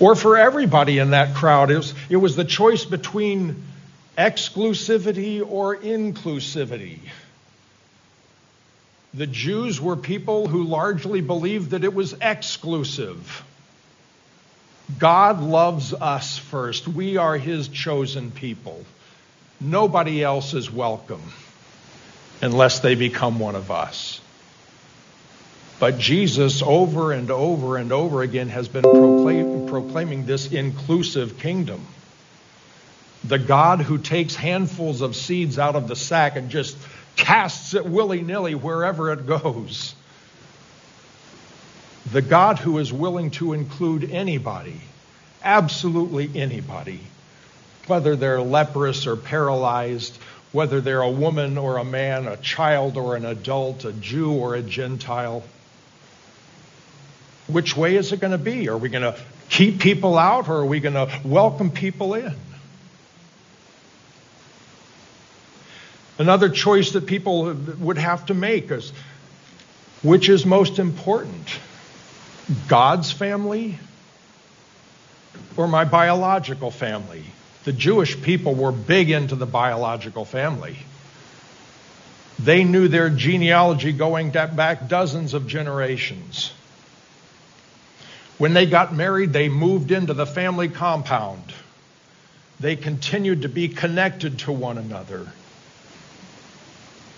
or 0.00 0.16
for 0.16 0.36
everybody 0.36 0.98
in 0.98 1.10
that 1.10 1.34
crowd. 1.34 1.70
It 1.70 1.76
was, 1.76 1.94
it 2.08 2.16
was 2.16 2.34
the 2.34 2.44
choice 2.44 2.84
between 2.84 3.62
exclusivity 4.18 5.46
or 5.46 5.76
inclusivity. 5.76 6.98
The 9.12 9.26
Jews 9.26 9.80
were 9.80 9.96
people 9.96 10.46
who 10.46 10.64
largely 10.64 11.20
believed 11.20 11.70
that 11.70 11.84
it 11.84 11.94
was 11.94 12.14
exclusive. 12.20 13.44
God 14.98 15.40
loves 15.40 15.92
us 15.92 16.38
first. 16.38 16.88
We 16.88 17.16
are 17.16 17.36
his 17.36 17.68
chosen 17.68 18.30
people. 18.30 18.84
Nobody 19.60 20.22
else 20.22 20.54
is 20.54 20.70
welcome 20.70 21.22
unless 22.40 22.80
they 22.80 22.94
become 22.94 23.38
one 23.38 23.56
of 23.56 23.70
us. 23.70 24.20
But 25.80 25.98
Jesus, 25.98 26.62
over 26.62 27.10
and 27.10 27.30
over 27.30 27.78
and 27.78 27.90
over 27.90 28.20
again, 28.20 28.50
has 28.50 28.68
been 28.68 28.90
proclaim, 28.90 29.62
proclaiming 29.64 30.26
this 30.26 30.52
inclusive 30.52 31.38
kingdom. 31.38 31.86
The 33.24 33.38
God 33.38 33.80
who 33.80 33.96
takes 33.96 34.34
handfuls 34.34 35.00
of 35.00 35.16
seeds 35.16 35.58
out 35.58 35.76
of 35.76 35.88
the 35.88 35.96
sack 35.96 36.36
and 36.36 36.50
just 36.50 36.76
casts 37.16 37.72
it 37.72 37.86
willy 37.86 38.20
nilly 38.20 38.54
wherever 38.54 39.10
it 39.10 39.26
goes. 39.26 39.94
The 42.12 42.22
God 42.22 42.58
who 42.58 42.78
is 42.78 42.92
willing 42.92 43.30
to 43.32 43.54
include 43.54 44.10
anybody, 44.10 44.82
absolutely 45.42 46.30
anybody, 46.34 47.00
whether 47.86 48.16
they're 48.16 48.42
leprous 48.42 49.06
or 49.06 49.16
paralyzed, 49.16 50.14
whether 50.52 50.82
they're 50.82 51.00
a 51.00 51.10
woman 51.10 51.56
or 51.56 51.78
a 51.78 51.84
man, 51.84 52.26
a 52.26 52.36
child 52.36 52.98
or 52.98 53.16
an 53.16 53.24
adult, 53.24 53.86
a 53.86 53.92
Jew 53.92 54.32
or 54.32 54.54
a 54.54 54.62
Gentile 54.62 55.42
which 57.52 57.76
way 57.76 57.96
is 57.96 58.12
it 58.12 58.20
going 58.20 58.32
to 58.32 58.38
be? 58.38 58.68
Are 58.68 58.76
we 58.76 58.88
going 58.88 59.02
to 59.02 59.18
keep 59.48 59.80
people 59.80 60.16
out 60.16 60.48
or 60.48 60.58
are 60.58 60.66
we 60.66 60.80
going 60.80 60.94
to 60.94 61.10
welcome 61.24 61.70
people 61.70 62.14
in? 62.14 62.34
Another 66.18 66.50
choice 66.50 66.92
that 66.92 67.06
people 67.06 67.54
would 67.78 67.98
have 67.98 68.26
to 68.26 68.34
make 68.34 68.70
is 68.70 68.92
which 70.02 70.28
is 70.28 70.44
most 70.44 70.78
important? 70.78 71.58
God's 72.68 73.10
family 73.10 73.78
or 75.56 75.66
my 75.68 75.84
biological 75.84 76.70
family? 76.70 77.24
The 77.64 77.72
Jewish 77.72 78.20
people 78.20 78.54
were 78.54 78.72
big 78.72 79.10
into 79.10 79.34
the 79.34 79.46
biological 79.46 80.24
family. 80.24 80.76
They 82.38 82.64
knew 82.64 82.88
their 82.88 83.10
genealogy 83.10 83.92
going 83.92 84.30
back 84.30 84.88
dozens 84.88 85.34
of 85.34 85.46
generations. 85.46 86.52
When 88.40 88.54
they 88.54 88.64
got 88.64 88.94
married, 88.94 89.34
they 89.34 89.50
moved 89.50 89.92
into 89.92 90.14
the 90.14 90.24
family 90.24 90.70
compound. 90.70 91.42
They 92.58 92.74
continued 92.74 93.42
to 93.42 93.50
be 93.50 93.68
connected 93.68 94.38
to 94.38 94.52
one 94.52 94.78
another. 94.78 95.26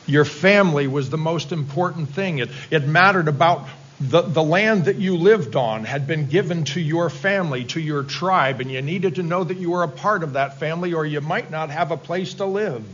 Your 0.08 0.24
family 0.24 0.88
was 0.88 1.10
the 1.10 1.18
most 1.18 1.52
important 1.52 2.08
thing. 2.08 2.40
It, 2.40 2.48
it 2.72 2.88
mattered 2.88 3.28
about 3.28 3.68
the, 4.00 4.22
the 4.22 4.42
land 4.42 4.86
that 4.86 4.96
you 4.96 5.16
lived 5.16 5.54
on 5.54 5.84
had 5.84 6.08
been 6.08 6.26
given 6.26 6.64
to 6.64 6.80
your 6.80 7.08
family, 7.08 7.66
to 7.66 7.80
your 7.80 8.02
tribe, 8.02 8.60
and 8.60 8.68
you 8.68 8.82
needed 8.82 9.14
to 9.14 9.22
know 9.22 9.44
that 9.44 9.58
you 9.58 9.70
were 9.70 9.84
a 9.84 9.88
part 9.88 10.24
of 10.24 10.32
that 10.32 10.58
family 10.58 10.92
or 10.92 11.06
you 11.06 11.20
might 11.20 11.52
not 11.52 11.70
have 11.70 11.92
a 11.92 11.96
place 11.96 12.34
to 12.34 12.46
live. 12.46 12.84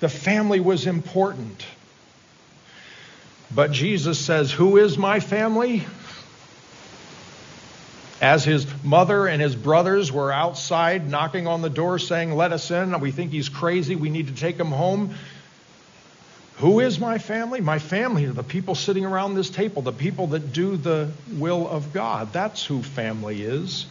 The 0.00 0.08
family 0.08 0.58
was 0.58 0.88
important. 0.88 1.64
But 3.54 3.70
Jesus 3.70 4.18
says, 4.18 4.50
Who 4.50 4.76
is 4.76 4.98
my 4.98 5.20
family? 5.20 5.86
As 8.20 8.44
his 8.44 8.66
mother 8.84 9.26
and 9.26 9.40
his 9.40 9.56
brothers 9.56 10.12
were 10.12 10.30
outside 10.30 11.08
knocking 11.08 11.46
on 11.46 11.62
the 11.62 11.70
door 11.70 11.98
saying, 11.98 12.34
Let 12.36 12.52
us 12.52 12.70
in, 12.70 12.98
we 13.00 13.10
think 13.12 13.32
he's 13.32 13.48
crazy, 13.48 13.96
we 13.96 14.10
need 14.10 14.28
to 14.28 14.34
take 14.34 14.56
him 14.56 14.70
home. 14.70 15.14
Who 16.58 16.80
is 16.80 17.00
my 17.00 17.16
family? 17.16 17.62
My 17.62 17.78
family 17.78 18.26
are 18.26 18.32
the 18.32 18.42
people 18.42 18.74
sitting 18.74 19.06
around 19.06 19.34
this 19.34 19.48
table, 19.48 19.80
the 19.80 19.94
people 19.94 20.28
that 20.28 20.52
do 20.52 20.76
the 20.76 21.10
will 21.32 21.66
of 21.66 21.94
God. 21.94 22.34
That's 22.34 22.62
who 22.64 22.82
family 22.82 23.42
is. 23.42 23.86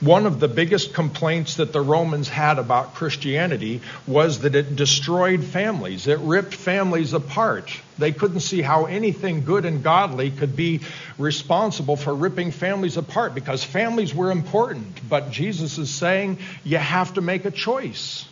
One 0.00 0.26
of 0.26 0.40
the 0.40 0.48
biggest 0.48 0.92
complaints 0.92 1.56
that 1.56 1.72
the 1.72 1.80
Romans 1.80 2.28
had 2.28 2.58
about 2.58 2.94
Christianity 2.94 3.80
was 4.06 4.40
that 4.40 4.54
it 4.54 4.76
destroyed 4.76 5.42
families. 5.42 6.06
It 6.06 6.18
ripped 6.18 6.52
families 6.52 7.14
apart. 7.14 7.74
They 7.96 8.12
couldn't 8.12 8.40
see 8.40 8.60
how 8.60 8.84
anything 8.84 9.44
good 9.46 9.64
and 9.64 9.82
godly 9.82 10.30
could 10.30 10.54
be 10.54 10.82
responsible 11.16 11.96
for 11.96 12.14
ripping 12.14 12.50
families 12.50 12.98
apart 12.98 13.34
because 13.34 13.64
families 13.64 14.14
were 14.14 14.30
important. 14.30 15.00
But 15.08 15.30
Jesus 15.30 15.78
is 15.78 15.88
saying 15.88 16.40
you 16.62 16.76
have 16.76 17.14
to 17.14 17.22
make 17.22 17.46
a 17.46 17.50
choice. 17.50 18.28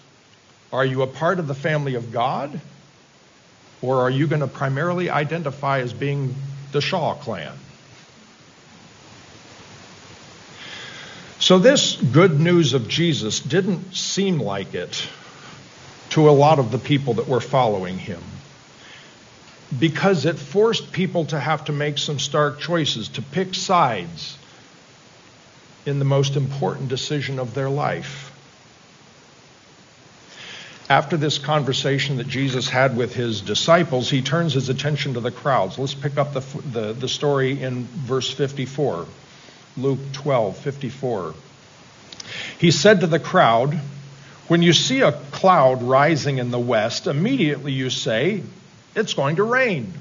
Are 0.70 0.84
you 0.84 1.00
a 1.00 1.06
part 1.06 1.38
of 1.38 1.46
the 1.46 1.54
family 1.54 1.94
of 1.94 2.12
God? 2.12 2.60
Or 3.80 4.02
are 4.02 4.10
you 4.10 4.26
going 4.26 4.42
to 4.42 4.48
primarily 4.48 5.08
identify 5.08 5.80
as 5.80 5.94
being 5.94 6.34
the 6.72 6.82
Shaw 6.82 7.14
clan? 7.14 7.54
So, 11.38 11.58
this 11.58 11.96
good 11.96 12.40
news 12.40 12.74
of 12.74 12.88
Jesus 12.88 13.40
didn't 13.40 13.94
seem 13.94 14.38
like 14.38 14.74
it 14.74 15.08
to 16.10 16.28
a 16.28 16.32
lot 16.32 16.58
of 16.58 16.70
the 16.70 16.78
people 16.78 17.14
that 17.14 17.28
were 17.28 17.40
following 17.40 17.98
him 17.98 18.22
because 19.78 20.26
it 20.26 20.38
forced 20.38 20.92
people 20.92 21.24
to 21.26 21.38
have 21.38 21.64
to 21.64 21.72
make 21.72 21.98
some 21.98 22.18
stark 22.18 22.60
choices, 22.60 23.08
to 23.08 23.22
pick 23.22 23.54
sides 23.54 24.38
in 25.86 25.98
the 25.98 26.04
most 26.04 26.36
important 26.36 26.88
decision 26.88 27.38
of 27.38 27.54
their 27.54 27.68
life. 27.68 28.30
After 30.88 31.16
this 31.16 31.38
conversation 31.38 32.18
that 32.18 32.28
Jesus 32.28 32.68
had 32.68 32.96
with 32.96 33.14
his 33.14 33.40
disciples, 33.40 34.10
he 34.10 34.22
turns 34.22 34.52
his 34.52 34.68
attention 34.68 35.14
to 35.14 35.20
the 35.20 35.30
crowds. 35.30 35.78
Let's 35.78 35.94
pick 35.94 36.18
up 36.18 36.34
the, 36.34 36.40
the, 36.40 36.92
the 36.92 37.08
story 37.08 37.60
in 37.60 37.84
verse 37.84 38.30
54. 38.30 39.06
Luke 39.76 39.98
12, 40.12 40.56
54. 40.56 41.34
He 42.58 42.70
said 42.70 43.00
to 43.00 43.06
the 43.06 43.18
crowd, 43.18 43.74
When 44.48 44.62
you 44.62 44.72
see 44.72 45.00
a 45.00 45.12
cloud 45.12 45.82
rising 45.82 46.38
in 46.38 46.50
the 46.50 46.58
west, 46.58 47.06
immediately 47.06 47.72
you 47.72 47.90
say, 47.90 48.42
It's 48.94 49.14
going 49.14 49.36
to 49.36 49.42
rain. 49.42 49.92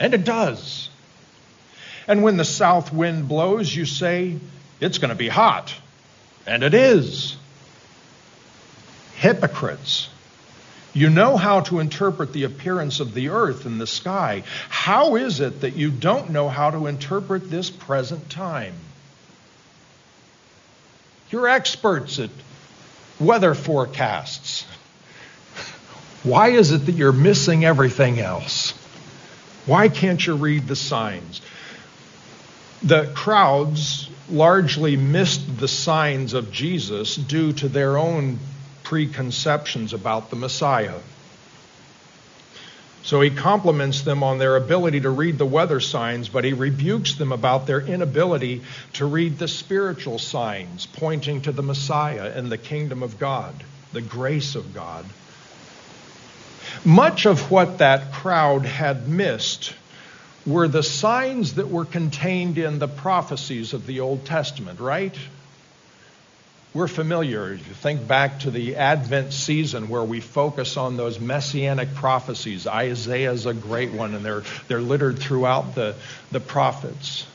And 0.00 0.14
it 0.14 0.24
does. 0.24 0.88
And 2.08 2.22
when 2.22 2.36
the 2.36 2.44
south 2.44 2.92
wind 2.92 3.28
blows, 3.28 3.74
you 3.74 3.84
say, 3.84 4.38
It's 4.80 4.98
going 4.98 5.10
to 5.10 5.14
be 5.14 5.28
hot. 5.28 5.74
And 6.46 6.62
it 6.62 6.74
is. 6.74 7.36
Hypocrites. 9.16 10.08
You 10.94 11.10
know 11.10 11.36
how 11.36 11.60
to 11.60 11.80
interpret 11.80 12.32
the 12.32 12.44
appearance 12.44 13.00
of 13.00 13.12
the 13.12 13.28
earth 13.28 13.66
and 13.66 13.78
the 13.78 13.86
sky. 13.86 14.44
How 14.70 15.16
is 15.16 15.40
it 15.40 15.60
that 15.60 15.76
you 15.76 15.90
don't 15.90 16.30
know 16.30 16.48
how 16.48 16.70
to 16.70 16.86
interpret 16.86 17.50
this 17.50 17.68
present 17.68 18.30
time? 18.30 18.72
You're 21.30 21.48
experts 21.48 22.18
at 22.18 22.30
weather 23.18 23.54
forecasts. 23.54 24.64
Why 26.22 26.48
is 26.48 26.72
it 26.72 26.86
that 26.86 26.94
you're 26.94 27.12
missing 27.12 27.64
everything 27.64 28.20
else? 28.20 28.72
Why 29.66 29.88
can't 29.88 30.24
you 30.24 30.34
read 30.36 30.68
the 30.68 30.76
signs? 30.76 31.40
The 32.82 33.10
crowds 33.14 34.08
largely 34.28 34.96
missed 34.96 35.58
the 35.58 35.68
signs 35.68 36.34
of 36.34 36.52
Jesus 36.52 37.16
due 37.16 37.52
to 37.54 37.68
their 37.68 37.96
own 37.96 38.38
preconceptions 38.84 39.92
about 39.92 40.30
the 40.30 40.36
Messiah. 40.36 40.94
So 43.06 43.20
he 43.20 43.30
compliments 43.30 44.02
them 44.02 44.24
on 44.24 44.38
their 44.38 44.56
ability 44.56 45.02
to 45.02 45.10
read 45.10 45.38
the 45.38 45.46
weather 45.46 45.78
signs, 45.78 46.28
but 46.28 46.42
he 46.42 46.54
rebukes 46.54 47.14
them 47.14 47.30
about 47.30 47.64
their 47.64 47.80
inability 47.80 48.62
to 48.94 49.06
read 49.06 49.38
the 49.38 49.46
spiritual 49.46 50.18
signs 50.18 50.86
pointing 50.86 51.42
to 51.42 51.52
the 51.52 51.62
Messiah 51.62 52.32
and 52.34 52.50
the 52.50 52.58
kingdom 52.58 53.04
of 53.04 53.16
God, 53.16 53.54
the 53.92 54.00
grace 54.00 54.56
of 54.56 54.74
God. 54.74 55.04
Much 56.84 57.26
of 57.26 57.48
what 57.48 57.78
that 57.78 58.12
crowd 58.12 58.66
had 58.66 59.08
missed 59.08 59.72
were 60.44 60.66
the 60.66 60.82
signs 60.82 61.54
that 61.54 61.68
were 61.68 61.84
contained 61.84 62.58
in 62.58 62.80
the 62.80 62.88
prophecies 62.88 63.72
of 63.72 63.86
the 63.86 64.00
Old 64.00 64.26
Testament, 64.26 64.80
right? 64.80 65.16
We're 66.76 66.88
familiar. 66.88 67.54
If 67.54 67.66
you 67.68 67.72
think 67.72 68.06
back 68.06 68.40
to 68.40 68.50
the 68.50 68.76
Advent 68.76 69.32
season 69.32 69.88
where 69.88 70.04
we 70.04 70.20
focus 70.20 70.76
on 70.76 70.98
those 70.98 71.18
messianic 71.18 71.94
prophecies. 71.94 72.66
Isaiah 72.66 73.32
is 73.32 73.46
a 73.46 73.54
great 73.54 73.92
one, 73.92 74.14
and 74.14 74.22
they're, 74.22 74.42
they're 74.68 74.82
littered 74.82 75.18
throughout 75.18 75.74
the, 75.74 75.94
the 76.32 76.38
prophets 76.38 77.26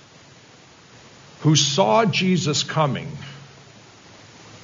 who 1.40 1.56
saw 1.56 2.06
Jesus 2.06 2.62
coming 2.62 3.18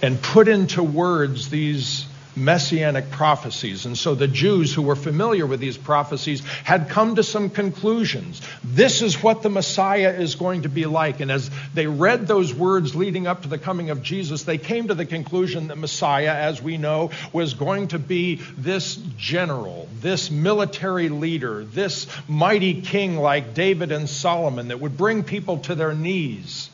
and 0.03 0.21
put 0.21 0.47
into 0.47 0.83
words 0.83 1.49
these 1.49 2.05
messianic 2.37 3.09
prophecies. 3.11 3.85
And 3.85 3.97
so 3.97 4.15
the 4.15 4.27
Jews 4.27 4.73
who 4.73 4.81
were 4.81 4.95
familiar 4.95 5.45
with 5.45 5.59
these 5.59 5.77
prophecies 5.77 6.45
had 6.63 6.89
come 6.89 7.15
to 7.15 7.23
some 7.23 7.49
conclusions. 7.49 8.41
This 8.63 9.01
is 9.01 9.21
what 9.21 9.41
the 9.41 9.49
Messiah 9.49 10.11
is 10.11 10.35
going 10.35 10.61
to 10.61 10.69
be 10.69 10.85
like. 10.85 11.19
And 11.19 11.31
as 11.31 11.49
they 11.73 11.87
read 11.87 12.27
those 12.27 12.53
words 12.53 12.95
leading 12.95 13.27
up 13.27 13.41
to 13.41 13.47
the 13.47 13.57
coming 13.57 13.89
of 13.89 14.03
Jesus, 14.03 14.43
they 14.43 14.57
came 14.57 14.87
to 14.87 14.95
the 14.95 15.05
conclusion 15.05 15.67
that 15.67 15.77
Messiah, 15.77 16.33
as 16.33 16.61
we 16.61 16.77
know, 16.77 17.11
was 17.33 17.53
going 17.53 17.89
to 17.89 17.99
be 17.99 18.35
this 18.57 18.95
general, 19.17 19.87
this 20.01 20.31
military 20.31 21.09
leader, 21.09 21.63
this 21.63 22.07
mighty 22.27 22.81
king 22.81 23.17
like 23.17 23.53
David 23.53 23.91
and 23.91 24.09
Solomon 24.09 24.69
that 24.69 24.79
would 24.79 24.97
bring 24.97 25.23
people 25.23 25.59
to 25.59 25.75
their 25.75 25.93
knees. 25.93 26.69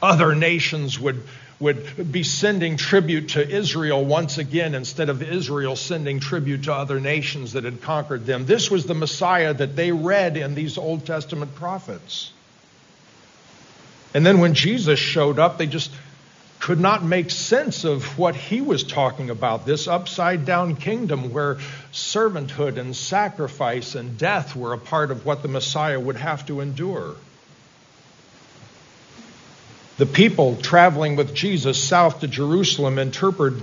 Other 0.00 0.34
nations 0.34 0.98
would 0.98 1.22
would 1.62 2.10
be 2.12 2.24
sending 2.24 2.76
tribute 2.76 3.30
to 3.30 3.48
Israel 3.48 4.04
once 4.04 4.36
again 4.38 4.74
instead 4.74 5.08
of 5.08 5.22
Israel 5.22 5.76
sending 5.76 6.18
tribute 6.18 6.64
to 6.64 6.74
other 6.74 7.00
nations 7.00 7.52
that 7.52 7.64
had 7.64 7.80
conquered 7.80 8.26
them. 8.26 8.44
This 8.44 8.70
was 8.70 8.84
the 8.84 8.94
Messiah 8.94 9.54
that 9.54 9.76
they 9.76 9.92
read 9.92 10.36
in 10.36 10.54
these 10.54 10.76
Old 10.76 11.06
Testament 11.06 11.54
prophets. 11.54 12.32
And 14.12 14.26
then 14.26 14.40
when 14.40 14.54
Jesus 14.54 14.98
showed 14.98 15.38
up, 15.38 15.56
they 15.56 15.68
just 15.68 15.90
could 16.58 16.80
not 16.80 17.04
make 17.04 17.30
sense 17.30 17.84
of 17.84 18.18
what 18.18 18.36
he 18.36 18.60
was 18.60 18.84
talking 18.84 19.30
about 19.30 19.64
this 19.64 19.88
upside 19.88 20.44
down 20.44 20.76
kingdom 20.76 21.32
where 21.32 21.56
servanthood 21.92 22.76
and 22.76 22.94
sacrifice 22.94 23.94
and 23.94 24.18
death 24.18 24.54
were 24.54 24.72
a 24.72 24.78
part 24.78 25.10
of 25.10 25.24
what 25.24 25.42
the 25.42 25.48
Messiah 25.48 25.98
would 25.98 26.16
have 26.16 26.44
to 26.46 26.60
endure. 26.60 27.16
The 29.98 30.06
people 30.06 30.56
traveling 30.56 31.16
with 31.16 31.34
Jesus 31.34 31.82
south 31.82 32.20
to 32.20 32.28
Jerusalem 32.28 32.98
interpreted 32.98 33.62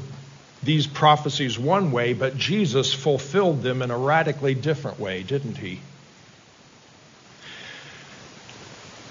these 0.61 0.87
prophecies 0.87 1.57
one 1.57 1.91
way, 1.91 2.13
but 2.13 2.37
Jesus 2.37 2.93
fulfilled 2.93 3.63
them 3.63 3.81
in 3.81 3.91
a 3.91 3.97
radically 3.97 4.53
different 4.53 4.99
way, 4.99 5.23
didn't 5.23 5.57
he? 5.57 5.79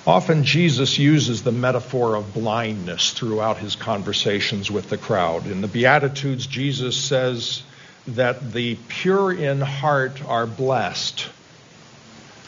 Often 0.07 0.44
Jesus 0.44 0.98
uses 0.98 1.42
the 1.42 1.52
metaphor 1.52 2.14
of 2.16 2.33
blindness 2.33 3.12
throughout 3.12 3.59
his 3.59 3.76
conversations 3.76 4.70
with 4.70 4.88
the 4.88 4.96
crowd. 4.96 5.46
In 5.46 5.61
the 5.61 5.68
Beatitudes, 5.68 6.46
Jesus 6.46 6.96
says 6.96 7.62
that 8.07 8.52
the 8.52 8.76
pure 8.88 9.31
in 9.33 9.61
heart 9.61 10.24
are 10.24 10.46
blessed, 10.46 11.28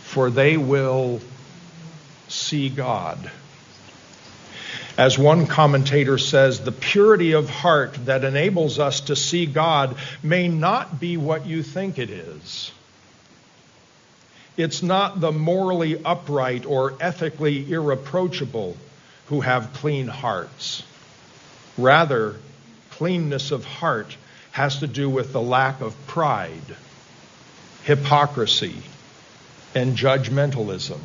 for 0.05 0.31
they 0.31 0.57
will 0.57 1.21
see 2.29 2.71
God. 2.71 3.31
As 5.01 5.19
one 5.19 5.47
commentator 5.47 6.19
says, 6.19 6.61
the 6.61 6.73
purity 6.73 7.33
of 7.33 7.49
heart 7.49 7.95
that 8.05 8.23
enables 8.23 8.79
us 8.79 9.01
to 9.01 9.17
see 9.17 9.47
God 9.47 9.97
may 10.23 10.47
not 10.47 11.01
be 11.01 11.17
what 11.17 11.47
you 11.47 11.63
think 11.63 11.99
it 11.99 12.11
is. 12.11 12.71
It's 14.59 14.83
not 14.83 15.19
the 15.19 15.33
morally 15.33 16.05
upright 16.05 16.67
or 16.67 16.93
ethically 17.01 17.73
irreproachable 17.73 18.77
who 19.29 19.41
have 19.41 19.73
clean 19.73 20.07
hearts. 20.07 20.83
Rather, 21.79 22.37
cleanness 22.91 23.53
of 23.53 23.65
heart 23.65 24.15
has 24.51 24.81
to 24.81 24.87
do 24.87 25.09
with 25.09 25.33
the 25.33 25.41
lack 25.41 25.81
of 25.81 25.97
pride, 26.09 26.77
hypocrisy, 27.85 28.77
and 29.75 29.97
judgmentalism. 29.97 31.01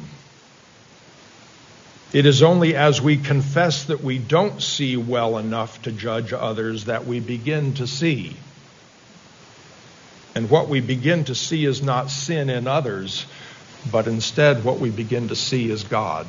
It 2.14 2.26
is 2.26 2.44
only 2.44 2.76
as 2.76 3.02
we 3.02 3.18
confess 3.18 3.86
that 3.86 4.02
we 4.02 4.18
don't 4.18 4.62
see 4.62 4.96
well 4.96 5.38
enough 5.38 5.82
to 5.84 5.92
judge 5.92 6.32
others 6.34 6.86
that 6.86 7.06
we 7.06 7.20
begin 7.20 7.74
to 7.76 7.88
see. 7.88 8.36
And 10.36 10.50
what 10.50 10.70
we 10.70 10.82
begin 10.82 11.26
to 11.26 11.36
see 11.36 11.66
is 11.66 11.82
not 11.82 12.10
sin 12.10 12.50
in 12.50 12.68
others, 12.68 13.26
but 13.92 14.08
instead 14.08 14.64
what 14.64 14.80
we 14.80 14.90
begin 14.90 15.30
to 15.30 15.36
see 15.36 15.70
is 15.70 15.84
God. 15.84 16.28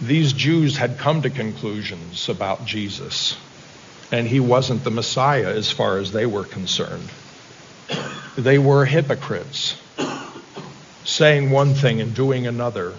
These 0.00 0.32
Jews 0.32 0.76
had 0.76 0.98
come 0.98 1.22
to 1.22 1.30
conclusions 1.30 2.28
about 2.28 2.66
Jesus, 2.66 3.36
and 4.12 4.26
he 4.26 4.40
wasn't 4.40 4.84
the 4.84 4.90
Messiah 4.90 5.54
as 5.54 5.70
far 5.70 5.98
as 5.98 6.12
they 6.12 6.26
were 6.26 6.44
concerned. 6.44 7.08
They 8.36 8.58
were 8.58 8.84
hypocrites, 8.84 9.80
saying 11.06 11.50
one 11.50 11.72
thing 11.72 12.00
and 12.00 12.14
doing 12.14 12.46
another. 12.46 12.92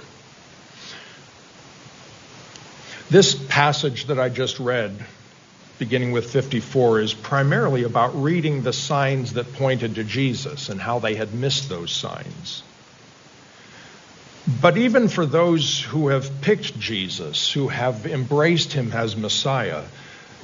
This 3.09 3.35
passage 3.35 4.05
that 4.05 4.19
I 4.19 4.29
just 4.29 4.59
read, 4.59 5.05
beginning 5.77 6.13
with 6.13 6.31
54, 6.31 7.01
is 7.01 7.13
primarily 7.13 7.83
about 7.83 8.21
reading 8.21 8.63
the 8.63 8.73
signs 8.73 9.33
that 9.33 9.53
pointed 9.53 9.95
to 9.95 10.03
Jesus 10.03 10.69
and 10.69 10.79
how 10.79 10.99
they 10.99 11.15
had 11.15 11.33
missed 11.33 11.69
those 11.69 11.91
signs. 11.91 12.63
But 14.61 14.77
even 14.77 15.09
for 15.09 15.25
those 15.25 15.81
who 15.81 16.07
have 16.07 16.41
picked 16.41 16.79
Jesus, 16.79 17.51
who 17.51 17.67
have 17.67 18.05
embraced 18.05 18.71
him 18.71 18.93
as 18.93 19.17
Messiah, 19.17 19.83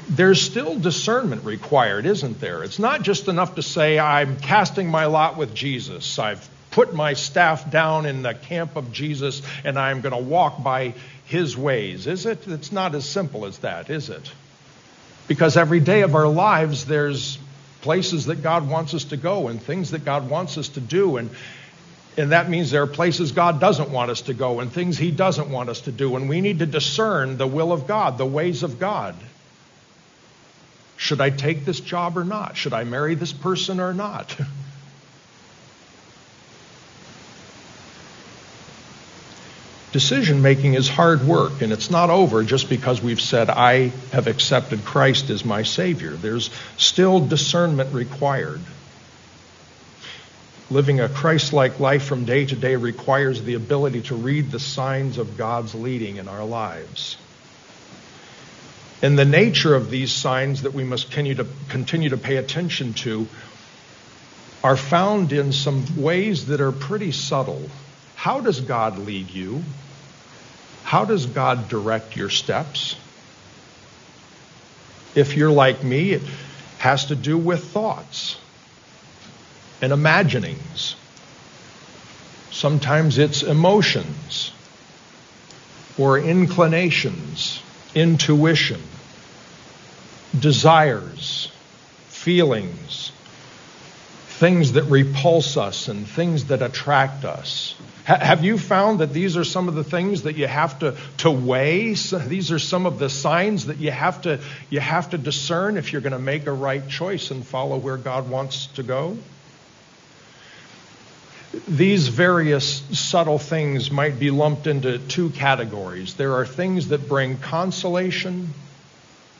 there's 0.10 0.42
still 0.42 0.78
discernment 0.78 1.46
required, 1.46 2.06
isn't 2.06 2.42
there? 2.42 2.64
It's 2.64 2.80
not 2.80 3.04
just 3.04 3.30
enough 3.30 3.56
to 3.56 3.62
say, 3.62 3.98
I'm 3.98 4.38
casting 4.38 4.90
my 4.90 5.06
lot 5.06 5.38
with 5.38 5.56
Jesus. 5.56 6.20
I've 6.20 6.50
put 6.74 6.92
my 6.92 7.14
staff 7.14 7.70
down 7.70 8.08
in 8.08 8.24
the 8.24 8.34
camp 8.34 8.76
of 8.76 8.92
Jesus 8.92 9.44
and 9.64 9.78
I'm 9.78 10.02
going 10.02 10.16
to 10.16 10.30
walk 10.30 10.64
by 10.64 10.96
his 11.26 11.56
ways, 11.56 12.08
is 12.08 12.26
it? 12.26 12.48
It's 12.48 12.72
not 12.72 12.96
as 12.96 13.08
simple 13.08 13.46
as 13.46 13.60
that, 13.60 13.92
is 13.92 14.10
it? 14.10 14.32
Because 15.28 15.56
every 15.56 15.80
day 15.80 16.02
of 16.02 16.16
our 16.16 16.28
lives, 16.28 16.86
there's 16.86 17.38
places 17.82 18.26
that 18.26 18.42
God 18.42 18.68
wants 18.68 18.96
us 18.96 19.06
to 19.06 19.18
go 19.18 19.50
and 19.50 19.62
things 19.62 19.92
that 19.92 20.04
God 20.04 20.28
wants 20.30 20.58
us 20.58 20.70
to 20.70 20.80
do. 20.80 21.18
And, 21.18 21.30
and 22.18 22.32
that 22.32 22.50
means 22.50 22.72
there 22.72 22.82
are 22.82 22.88
places 22.88 23.34
God 23.34 23.60
doesn't 23.60 23.92
want 23.92 24.10
us 24.10 24.22
to 24.24 24.34
go 24.34 24.60
and 24.60 24.72
things 24.72 24.98
He 24.98 25.12
doesn't 25.12 25.52
want 25.52 25.70
us 25.70 25.82
to 25.82 25.92
do. 25.92 26.16
And 26.16 26.28
we 26.28 26.42
need 26.42 26.60
to 26.60 26.66
discern 26.66 27.38
the 27.38 27.48
will 27.48 27.72
of 27.72 27.86
God, 27.86 28.18
the 28.18 28.26
ways 28.26 28.64
of 28.64 28.80
God. 28.80 29.16
Should 30.98 31.22
I 31.22 31.30
take 31.30 31.66
this 31.66 31.80
job 31.80 32.18
or 32.18 32.24
not? 32.24 32.58
Should 32.58 32.74
I 32.74 32.84
marry 32.84 33.14
this 33.14 33.34
person 33.34 33.80
or 33.80 33.94
not? 33.94 34.36
Decision 39.94 40.42
making 40.42 40.74
is 40.74 40.90
hard 40.90 41.22
work, 41.22 41.62
and 41.62 41.72
it's 41.72 41.92
not 41.92 42.10
over 42.10 42.44
just 42.44 42.68
because 42.68 43.00
we've 43.00 43.22
said, 43.22 43.52
I 43.52 43.90
have 44.12 44.26
accepted 44.26 44.84
Christ 44.84 45.30
as 45.30 45.46
my 45.46 45.62
Savior. 45.62 46.14
There's 46.14 46.50
still 46.78 47.20
discernment 47.20 47.94
required. 47.94 48.60
Living 50.72 51.00
a 51.00 51.08
Christ 51.08 51.54
like 51.54 51.80
life 51.80 52.06
from 52.06 52.26
day 52.26 52.44
to 52.44 52.56
day 52.56 52.76
requires 52.76 53.44
the 53.44 53.54
ability 53.54 54.02
to 54.04 54.16
read 54.16 54.50
the 54.50 54.60
signs 54.60 55.20
of 55.20 55.38
God's 55.38 55.76
leading 55.76 56.18
in 56.18 56.28
our 56.28 56.44
lives. 56.44 57.16
And 59.04 59.20
the 59.20 59.26
nature 59.26 59.76
of 59.76 59.92
these 59.92 60.12
signs 60.12 60.64
that 60.64 60.74
we 60.74 60.84
must 60.84 61.12
continue 61.12 61.36
to, 61.36 61.46
continue 61.70 62.10
to 62.10 62.18
pay 62.18 62.38
attention 62.38 62.94
to 63.06 63.28
are 64.64 64.78
found 64.78 65.34
in 65.34 65.52
some 65.52 65.86
ways 66.02 66.48
that 66.48 66.62
are 66.62 66.72
pretty 66.72 67.12
subtle. 67.12 67.70
How 68.16 68.40
does 68.40 68.60
God 68.60 68.98
lead 68.98 69.30
you? 69.30 69.64
How 70.94 71.06
does 71.06 71.26
God 71.26 71.70
direct 71.70 72.16
your 72.16 72.30
steps? 72.30 72.96
If 75.16 75.36
you're 75.36 75.50
like 75.50 75.84
me, 75.84 76.12
it 76.12 76.22
has 76.78 77.08
to 77.08 77.16
do 77.16 77.36
with 77.36 77.64
thoughts 77.64 78.38
and 79.82 79.92
imaginings. 79.92 80.96
Sometimes 82.52 83.18
it's 83.18 83.42
emotions 83.42 84.52
or 85.98 86.20
inclinations, 86.20 87.60
intuition, 87.96 88.82
desires, 90.40 91.52
feelings, 92.10 93.12
things 94.28 94.74
that 94.74 94.84
repulse 94.84 95.58
us 95.58 95.88
and 95.88 96.08
things 96.08 96.46
that 96.50 96.62
attract 96.62 97.26
us. 97.26 97.74
Have 98.06 98.44
you 98.44 98.58
found 98.58 99.00
that 99.00 99.14
these 99.14 99.38
are 99.38 99.46
some 99.46 99.70
of 99.70 99.76
the 99.76 99.84
things 99.84 100.24
that 100.24 100.36
you 100.36 100.46
have 100.46 100.78
to, 100.80 100.98
to 101.20 101.32
weigh? 101.32 101.94
These 101.94 102.52
are 102.52 102.60
some 102.60 102.86
of 102.86 103.00
the 103.00 103.10
signs 103.10 103.68
that 103.68 103.78
you 103.78 103.92
have 103.92 104.24
to, 104.24 104.42
you 104.70 104.82
have 104.82 105.12
to 105.12 105.18
discern 105.18 105.78
if 105.78 105.94
you're 105.94 106.02
going 106.02 106.12
to 106.12 106.20
make 106.20 106.46
a 106.46 106.52
right 106.52 106.88
choice 106.90 107.32
and 107.32 107.46
follow 107.46 107.78
where 107.78 107.96
God 107.96 108.30
wants 108.30 108.68
to 108.76 108.84
go? 108.84 109.18
These 111.68 112.10
various 112.10 112.82
subtle 112.92 113.40
things 113.40 113.90
might 113.90 114.20
be 114.20 114.32
lumped 114.32 114.68
into 114.68 114.98
two 114.98 115.30
categories. 115.30 116.16
There 116.16 116.34
are 116.34 116.46
things 116.46 116.90
that 116.90 117.08
bring 117.08 117.38
consolation. 117.38 118.54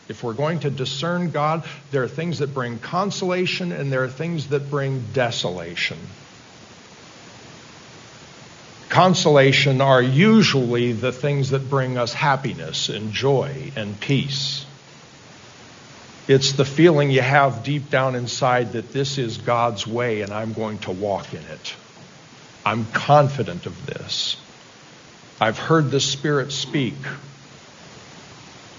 If 0.08 0.24
we're 0.24 0.34
going 0.34 0.62
to 0.62 0.70
discern 0.70 1.32
God, 1.32 1.66
there 1.92 2.04
are 2.04 2.08
things 2.08 2.40
that 2.40 2.54
bring 2.54 2.80
consolation 2.80 3.74
and 3.74 3.92
there 3.92 4.04
are 4.06 4.10
things 4.10 4.50
that 4.50 4.70
bring 4.70 5.04
desolation 5.14 5.98
consolation 8.94 9.82
are 9.82 10.04
usually 10.04 10.92
the 10.92 11.12
things 11.12 11.50
that 11.50 11.68
bring 11.68 11.98
us 11.98 12.14
happiness 12.14 12.90
and 12.90 13.12
joy 13.12 13.72
and 13.76 14.00
peace. 14.00 14.64
It's 16.28 16.52
the 16.52 16.64
feeling 16.64 17.10
you 17.10 17.22
have 17.22 17.64
deep 17.64 17.90
down 17.90 18.14
inside 18.14 18.74
that 18.74 18.92
this 18.92 19.18
is 19.18 19.40
God's 19.40 19.88
way 19.88 20.22
and 20.22 20.32
I'm 20.32 20.54
going 20.54 20.78
to 20.80 20.92
walk 20.92 21.34
in 21.34 21.42
it. 21.42 21.76
I'm 22.64 22.86
confident 22.86 23.66
of 23.66 23.84
this. 23.88 24.38
I've 25.42 25.58
heard 25.58 25.90
the 25.90 26.00
Spirit 26.00 26.52
speak. 26.52 26.94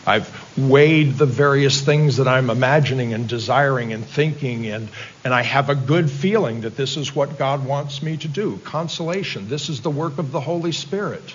I've 0.07 0.59
weighed 0.59 1.15
the 1.15 1.27
various 1.27 1.81
things 1.81 2.19
that 2.19 2.29
I'm 2.29 2.51
imagining 2.51 3.15
and 3.15 3.29
desiring 3.29 3.93
and 3.93 4.05
thinking, 4.05 4.67
and, 4.67 4.89
and 5.25 5.33
I 5.33 5.43
have 5.43 5.71
a 5.71 5.75
good 5.75 6.11
feeling 6.11 6.63
that 6.63 6.77
this 6.77 6.97
is 6.97 7.15
what 7.15 7.39
God 7.39 7.65
wants 7.65 8.03
me 8.03 8.17
to 8.19 8.29
do. 8.29 8.59
Consolation. 8.65 9.49
This 9.49 9.69
is 9.69 9.81
the 9.81 9.91
work 9.91 10.19
of 10.19 10.31
the 10.31 10.41
Holy 10.41 10.73
Spirit 10.73 11.35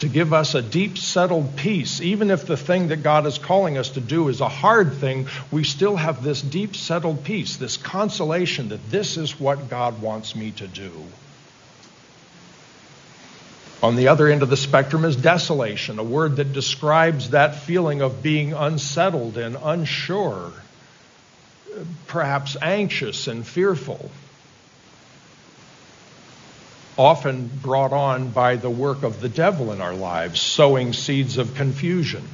to 0.00 0.08
give 0.08 0.32
us 0.32 0.54
a 0.54 0.62
deep, 0.62 0.96
settled 0.96 1.56
peace. 1.56 2.00
Even 2.00 2.30
if 2.30 2.46
the 2.46 2.56
thing 2.56 2.88
that 2.88 3.02
God 3.02 3.26
is 3.26 3.38
calling 3.38 3.78
us 3.78 3.90
to 3.90 4.00
do 4.00 4.28
is 4.28 4.40
a 4.40 4.48
hard 4.48 4.94
thing, 4.94 5.26
we 5.50 5.64
still 5.64 5.96
have 5.96 6.22
this 6.22 6.40
deep, 6.40 6.76
settled 6.76 7.24
peace, 7.24 7.56
this 7.56 7.76
consolation 7.76 8.68
that 8.68 8.90
this 8.90 9.16
is 9.16 9.40
what 9.40 9.68
God 9.68 10.00
wants 10.00 10.36
me 10.36 10.52
to 10.52 10.68
do. 10.68 10.92
On 13.82 13.94
the 13.94 14.08
other 14.08 14.26
end 14.26 14.42
of 14.42 14.50
the 14.50 14.56
spectrum 14.56 15.04
is 15.04 15.14
desolation, 15.14 16.00
a 16.00 16.04
word 16.04 16.36
that 16.36 16.52
describes 16.52 17.30
that 17.30 17.54
feeling 17.54 18.02
of 18.02 18.22
being 18.22 18.52
unsettled 18.52 19.38
and 19.38 19.56
unsure, 19.62 20.52
perhaps 22.08 22.56
anxious 22.60 23.28
and 23.28 23.46
fearful, 23.46 24.10
often 26.96 27.46
brought 27.46 27.92
on 27.92 28.30
by 28.30 28.56
the 28.56 28.70
work 28.70 29.04
of 29.04 29.20
the 29.20 29.28
devil 29.28 29.70
in 29.70 29.80
our 29.80 29.94
lives, 29.94 30.40
sowing 30.40 30.92
seeds 30.92 31.38
of 31.38 31.54
confusion. 31.54 32.26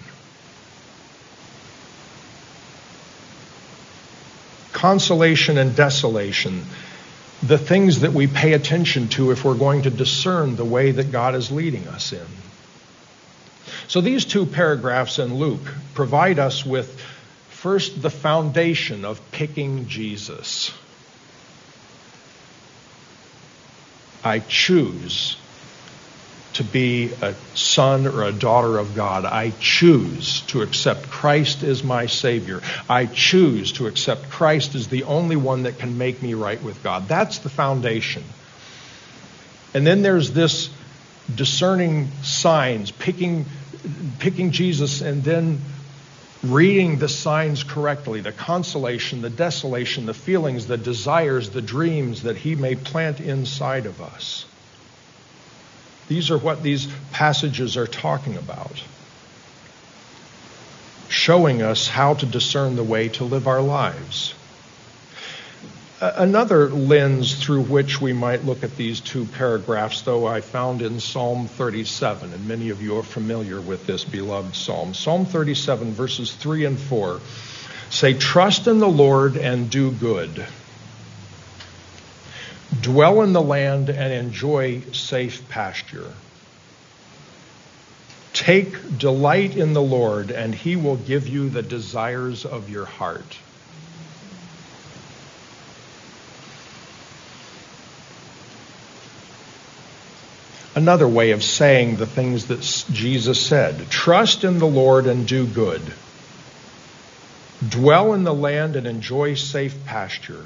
Consolation 4.72 5.58
and 5.58 5.76
desolation 5.76 6.64
the 7.46 7.58
things 7.58 8.00
that 8.00 8.12
we 8.12 8.26
pay 8.26 8.54
attention 8.54 9.08
to 9.08 9.30
if 9.30 9.44
we're 9.44 9.54
going 9.54 9.82
to 9.82 9.90
discern 9.90 10.56
the 10.56 10.64
way 10.64 10.92
that 10.92 11.12
God 11.12 11.34
is 11.34 11.50
leading 11.50 11.86
us 11.88 12.12
in. 12.12 12.26
So 13.86 14.00
these 14.00 14.24
two 14.24 14.46
paragraphs 14.46 15.18
in 15.18 15.34
Luke 15.34 15.74
provide 15.92 16.38
us 16.38 16.64
with 16.64 17.00
first 17.48 18.00
the 18.00 18.10
foundation 18.10 19.04
of 19.04 19.20
picking 19.30 19.88
Jesus. 19.88 20.72
I 24.22 24.38
choose 24.38 25.36
to 26.54 26.64
be 26.64 27.12
a 27.20 27.34
son 27.54 28.06
or 28.06 28.22
a 28.22 28.32
daughter 28.32 28.78
of 28.78 28.94
God. 28.94 29.24
I 29.24 29.50
choose 29.60 30.40
to 30.42 30.62
accept 30.62 31.10
Christ 31.10 31.62
as 31.62 31.82
my 31.82 32.06
Savior. 32.06 32.62
I 32.88 33.06
choose 33.06 33.72
to 33.72 33.86
accept 33.86 34.30
Christ 34.30 34.74
as 34.74 34.88
the 34.88 35.04
only 35.04 35.36
one 35.36 35.64
that 35.64 35.78
can 35.78 35.98
make 35.98 36.22
me 36.22 36.34
right 36.34 36.62
with 36.62 36.82
God. 36.82 37.08
That's 37.08 37.38
the 37.38 37.48
foundation. 37.48 38.22
And 39.74 39.84
then 39.84 40.02
there's 40.02 40.32
this 40.32 40.70
discerning 41.34 42.08
signs, 42.22 42.92
picking, 42.92 43.46
picking 44.20 44.52
Jesus 44.52 45.00
and 45.00 45.24
then 45.24 45.58
reading 46.44 46.98
the 46.98 47.08
signs 47.08 47.64
correctly 47.64 48.20
the 48.20 48.32
consolation, 48.32 49.22
the 49.22 49.30
desolation, 49.30 50.06
the 50.06 50.14
feelings, 50.14 50.66
the 50.68 50.76
desires, 50.76 51.50
the 51.50 51.62
dreams 51.62 52.22
that 52.22 52.36
He 52.36 52.54
may 52.54 52.76
plant 52.76 53.20
inside 53.20 53.86
of 53.86 54.00
us. 54.00 54.44
These 56.08 56.30
are 56.30 56.38
what 56.38 56.62
these 56.62 56.86
passages 57.12 57.76
are 57.76 57.86
talking 57.86 58.36
about, 58.36 58.82
showing 61.08 61.62
us 61.62 61.88
how 61.88 62.14
to 62.14 62.26
discern 62.26 62.76
the 62.76 62.84
way 62.84 63.08
to 63.10 63.24
live 63.24 63.46
our 63.46 63.62
lives. 63.62 64.34
Another 66.00 66.68
lens 66.68 67.34
through 67.34 67.62
which 67.62 68.00
we 68.00 68.12
might 68.12 68.44
look 68.44 68.62
at 68.62 68.76
these 68.76 69.00
two 69.00 69.24
paragraphs, 69.24 70.02
though, 70.02 70.26
I 70.26 70.42
found 70.42 70.82
in 70.82 71.00
Psalm 71.00 71.46
37, 71.46 72.34
and 72.34 72.46
many 72.46 72.68
of 72.68 72.82
you 72.82 72.98
are 72.98 73.02
familiar 73.02 73.58
with 73.58 73.86
this 73.86 74.04
beloved 74.04 74.54
psalm. 74.54 74.92
Psalm 74.92 75.24
37, 75.24 75.92
verses 75.92 76.34
3 76.34 76.66
and 76.66 76.78
4 76.78 77.20
say, 77.88 78.12
Trust 78.12 78.66
in 78.66 78.80
the 78.80 78.88
Lord 78.88 79.38
and 79.38 79.70
do 79.70 79.92
good 79.92 80.44
Dwell 82.82 83.22
in 83.22 83.32
the 83.32 83.42
land 83.42 83.88
and 83.88 84.12
enjoy 84.12 84.80
safe 84.92 85.48
pasture. 85.48 86.12
Take 88.32 88.98
delight 88.98 89.56
in 89.56 89.74
the 89.74 89.82
Lord, 89.82 90.30
and 90.30 90.54
he 90.54 90.76
will 90.76 90.96
give 90.96 91.28
you 91.28 91.48
the 91.48 91.62
desires 91.62 92.44
of 92.44 92.68
your 92.68 92.84
heart. 92.84 93.38
Another 100.74 101.06
way 101.06 101.30
of 101.30 101.44
saying 101.44 101.96
the 101.96 102.06
things 102.06 102.46
that 102.48 102.60
Jesus 102.92 103.40
said 103.40 103.88
trust 103.90 104.42
in 104.42 104.58
the 104.58 104.66
Lord 104.66 105.06
and 105.06 105.26
do 105.26 105.46
good. 105.46 105.80
Dwell 107.68 108.12
in 108.14 108.24
the 108.24 108.34
land 108.34 108.74
and 108.74 108.86
enjoy 108.86 109.34
safe 109.34 109.84
pasture. 109.86 110.44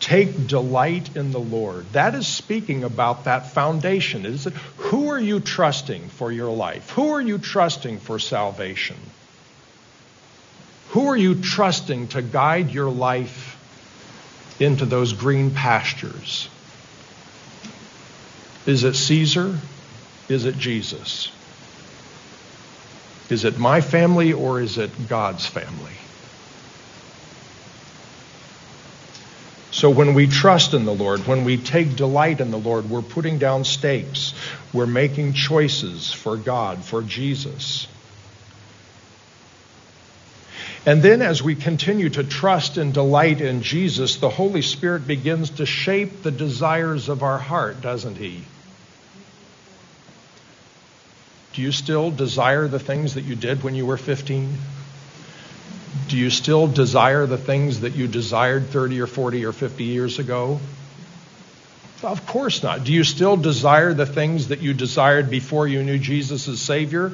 Take 0.00 0.46
delight 0.46 1.16
in 1.16 1.30
the 1.30 1.40
Lord. 1.40 1.86
That 1.92 2.14
is 2.14 2.26
speaking 2.26 2.84
about 2.84 3.24
that 3.24 3.52
foundation. 3.52 4.26
Is 4.26 4.46
it 4.46 4.52
who 4.76 5.10
are 5.10 5.18
you 5.18 5.40
trusting 5.40 6.08
for 6.08 6.30
your 6.30 6.50
life? 6.50 6.90
Who 6.90 7.10
are 7.10 7.20
you 7.20 7.38
trusting 7.38 7.98
for 7.98 8.18
salvation? 8.18 8.96
Who 10.90 11.08
are 11.08 11.16
you 11.16 11.34
trusting 11.34 12.08
to 12.08 12.22
guide 12.22 12.70
your 12.70 12.90
life 12.90 13.56
into 14.60 14.86
those 14.86 15.12
green 15.12 15.50
pastures? 15.50 16.48
Is 18.66 18.84
it 18.84 18.94
Caesar? 18.94 19.58
Is 20.28 20.44
it 20.44 20.58
Jesus? 20.58 21.30
Is 23.28 23.44
it 23.44 23.58
my 23.58 23.80
family 23.80 24.32
or 24.32 24.60
is 24.60 24.78
it 24.78 25.08
God's 25.08 25.46
family? 25.46 25.92
So 29.70 29.90
when 29.90 30.14
we 30.14 30.26
trust 30.26 30.74
in 30.74 30.84
the 30.84 30.94
Lord, 30.94 31.26
when 31.26 31.44
we 31.44 31.56
take 31.56 31.96
delight 31.96 32.40
in 32.40 32.50
the 32.50 32.58
Lord, 32.58 32.88
we're 32.88 33.02
putting 33.02 33.38
down 33.38 33.64
stakes. 33.64 34.32
We're 34.72 34.86
making 34.86 35.34
choices 35.34 36.12
for 36.12 36.36
God, 36.36 36.84
for 36.84 37.02
Jesus. 37.02 37.86
And 40.86 41.02
then, 41.02 41.20
as 41.20 41.42
we 41.42 41.56
continue 41.56 42.08
to 42.10 42.22
trust 42.22 42.76
and 42.76 42.94
delight 42.94 43.40
in 43.40 43.62
Jesus, 43.62 44.16
the 44.16 44.28
Holy 44.28 44.62
Spirit 44.62 45.04
begins 45.04 45.50
to 45.50 45.66
shape 45.66 46.22
the 46.22 46.30
desires 46.30 47.08
of 47.08 47.24
our 47.24 47.38
heart, 47.38 47.80
doesn't 47.80 48.16
He? 48.16 48.44
Do 51.54 51.62
you 51.62 51.72
still 51.72 52.12
desire 52.12 52.68
the 52.68 52.78
things 52.78 53.14
that 53.14 53.24
you 53.24 53.34
did 53.34 53.64
when 53.64 53.74
you 53.74 53.84
were 53.84 53.96
15? 53.96 54.56
Do 56.08 56.16
you 56.16 56.30
still 56.30 56.66
desire 56.66 57.26
the 57.26 57.38
things 57.38 57.80
that 57.80 57.94
you 57.94 58.06
desired 58.06 58.68
30 58.68 59.00
or 59.00 59.06
40 59.06 59.44
or 59.44 59.52
50 59.52 59.84
years 59.84 60.18
ago? 60.18 60.60
Of 62.02 62.26
course 62.26 62.62
not. 62.62 62.84
Do 62.84 62.92
you 62.92 63.04
still 63.04 63.36
desire 63.36 63.94
the 63.94 64.06
things 64.06 64.48
that 64.48 64.60
you 64.60 64.74
desired 64.74 65.30
before 65.30 65.66
you 65.66 65.82
knew 65.82 65.98
Jesus 65.98 66.46
as 66.46 66.60
Savior? 66.60 67.12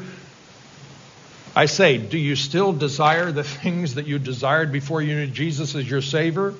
I 1.55 1.67
say, 1.67 1.99
do 1.99 2.19
you 2.19 2.35
still 2.35 2.73
desire 2.73 3.31
the 3.31 3.45
things 3.63 3.95
that 3.95 4.07
you 4.07 4.19
desired 4.19 4.73
before 4.73 5.01
you 5.01 5.15
knew 5.15 5.27
Jesus 5.27 5.75
as 5.75 5.89
your 5.89 6.03
Savior? 6.03 6.55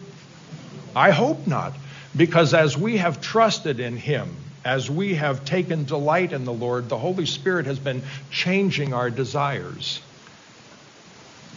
I 0.95 1.11
hope 1.11 1.47
not. 1.47 1.73
Because 2.17 2.55
as 2.55 2.77
we 2.77 2.99
have 2.99 3.21
trusted 3.21 3.81
in 3.81 3.97
Him, 3.97 4.37
as 4.65 4.91
we 4.91 5.15
have 5.15 5.45
taken 5.45 5.85
delight 5.85 6.33
in 6.33 6.45
the 6.45 6.53
Lord, 6.53 6.89
the 6.89 6.99
Holy 6.99 7.27
Spirit 7.27 7.67
has 7.67 7.79
been 7.79 8.03
changing 8.31 8.93
our 8.93 9.11
desires. 9.11 10.01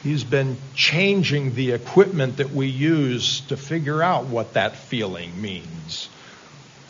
He's 0.06 0.24
been 0.24 0.56
changing 0.76 1.56
the 1.56 1.72
equipment 1.72 2.38
that 2.38 2.52
we 2.52 2.68
use 2.68 3.39
to 3.48 3.58
figure 3.58 4.04
out 4.04 4.26
what 4.26 4.54
that 4.54 4.76
feeling 4.76 5.41
means, 5.41 6.10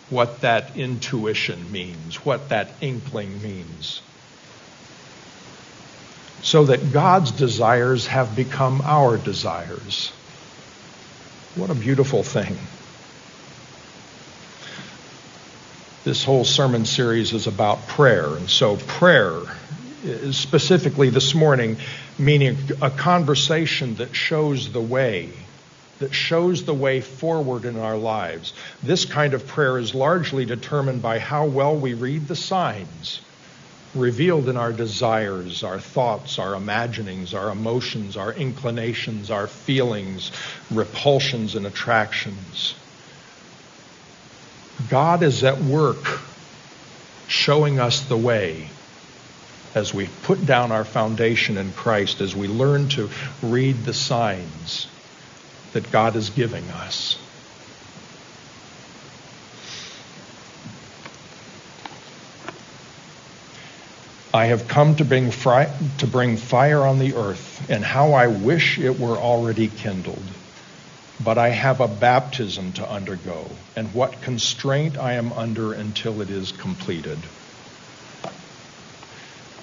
what 0.09 0.41
that 0.41 0.75
intuition 0.75 1.71
means, 1.71 2.25
what 2.25 2.49
that 2.49 2.73
inkling 2.81 3.41
means. 3.41 4.01
So 6.41 6.65
that 6.65 6.91
God's 6.91 7.31
desires 7.31 8.05
have 8.07 8.35
become 8.35 8.81
our 8.81 9.15
desires. 9.15 10.11
What 11.55 11.69
a 11.69 11.75
beautiful 11.75 12.21
thing. 12.21 12.57
This 16.03 16.25
whole 16.25 16.43
sermon 16.43 16.83
series 16.83 17.31
is 17.31 17.47
about 17.47 17.87
prayer. 17.87 18.27
And 18.35 18.49
so, 18.49 18.75
prayer, 18.75 19.39
specifically 20.31 21.09
this 21.09 21.33
morning, 21.33 21.77
meaning 22.17 22.57
a 22.81 22.89
conversation 22.89 23.95
that 23.95 24.15
shows 24.15 24.71
the 24.71 24.81
way, 24.81 25.29
that 25.99 26.13
shows 26.13 26.65
the 26.65 26.73
way 26.73 27.01
forward 27.01 27.65
in 27.65 27.77
our 27.77 27.97
lives. 27.97 28.53
This 28.83 29.05
kind 29.05 29.33
of 29.33 29.47
prayer 29.47 29.77
is 29.77 29.93
largely 29.93 30.45
determined 30.45 31.01
by 31.01 31.19
how 31.19 31.45
well 31.45 31.75
we 31.75 31.93
read 31.93 32.27
the 32.27 32.35
signs 32.35 33.21
revealed 33.95 34.49
in 34.49 34.57
our 34.57 34.73
desires, 34.73 35.63
our 35.63 35.79
thoughts, 35.79 36.37
our 36.37 36.53
imaginings, 36.55 37.33
our 37.33 37.49
emotions, 37.49 38.17
our 38.17 38.33
inclinations, 38.33 39.31
our 39.31 39.47
feelings, 39.47 40.31
repulsions, 40.69 41.55
and 41.55 41.65
attractions. 41.65 42.75
God 44.89 45.23
is 45.23 45.43
at 45.43 45.61
work 45.61 46.19
showing 47.27 47.79
us 47.79 48.01
the 48.01 48.17
way 48.17 48.69
as 49.75 49.93
we 49.93 50.07
put 50.23 50.45
down 50.45 50.71
our 50.71 50.85
foundation 50.85 51.57
in 51.57 51.73
Christ, 51.73 52.21
as 52.21 52.33
we 52.33 52.47
learn 52.47 52.87
to 52.89 53.09
read 53.41 53.83
the 53.83 53.93
signs 53.93 54.87
that 55.73 55.91
God 55.91 56.15
is 56.15 56.29
giving 56.29 56.69
us. 56.71 57.19
I 64.33 64.47
have 64.47 64.67
come 64.67 64.95
to 64.97 65.05
bring, 65.05 65.31
fri- 65.31 65.71
to 65.99 66.07
bring 66.07 66.37
fire 66.37 66.85
on 66.85 66.99
the 66.99 67.13
earth, 67.13 67.69
and 67.69 67.83
how 67.83 68.13
I 68.13 68.27
wish 68.27 68.79
it 68.79 68.97
were 68.97 69.17
already 69.17 69.67
kindled. 69.67 70.29
But 71.19 71.37
I 71.37 71.49
have 71.49 71.79
a 71.79 71.87
baptism 71.87 72.73
to 72.73 72.89
undergo, 72.89 73.49
and 73.75 73.93
what 73.93 74.21
constraint 74.21 74.97
I 74.97 75.13
am 75.13 75.31
under 75.31 75.73
until 75.73 76.21
it 76.21 76.29
is 76.29 76.51
completed. 76.51 77.25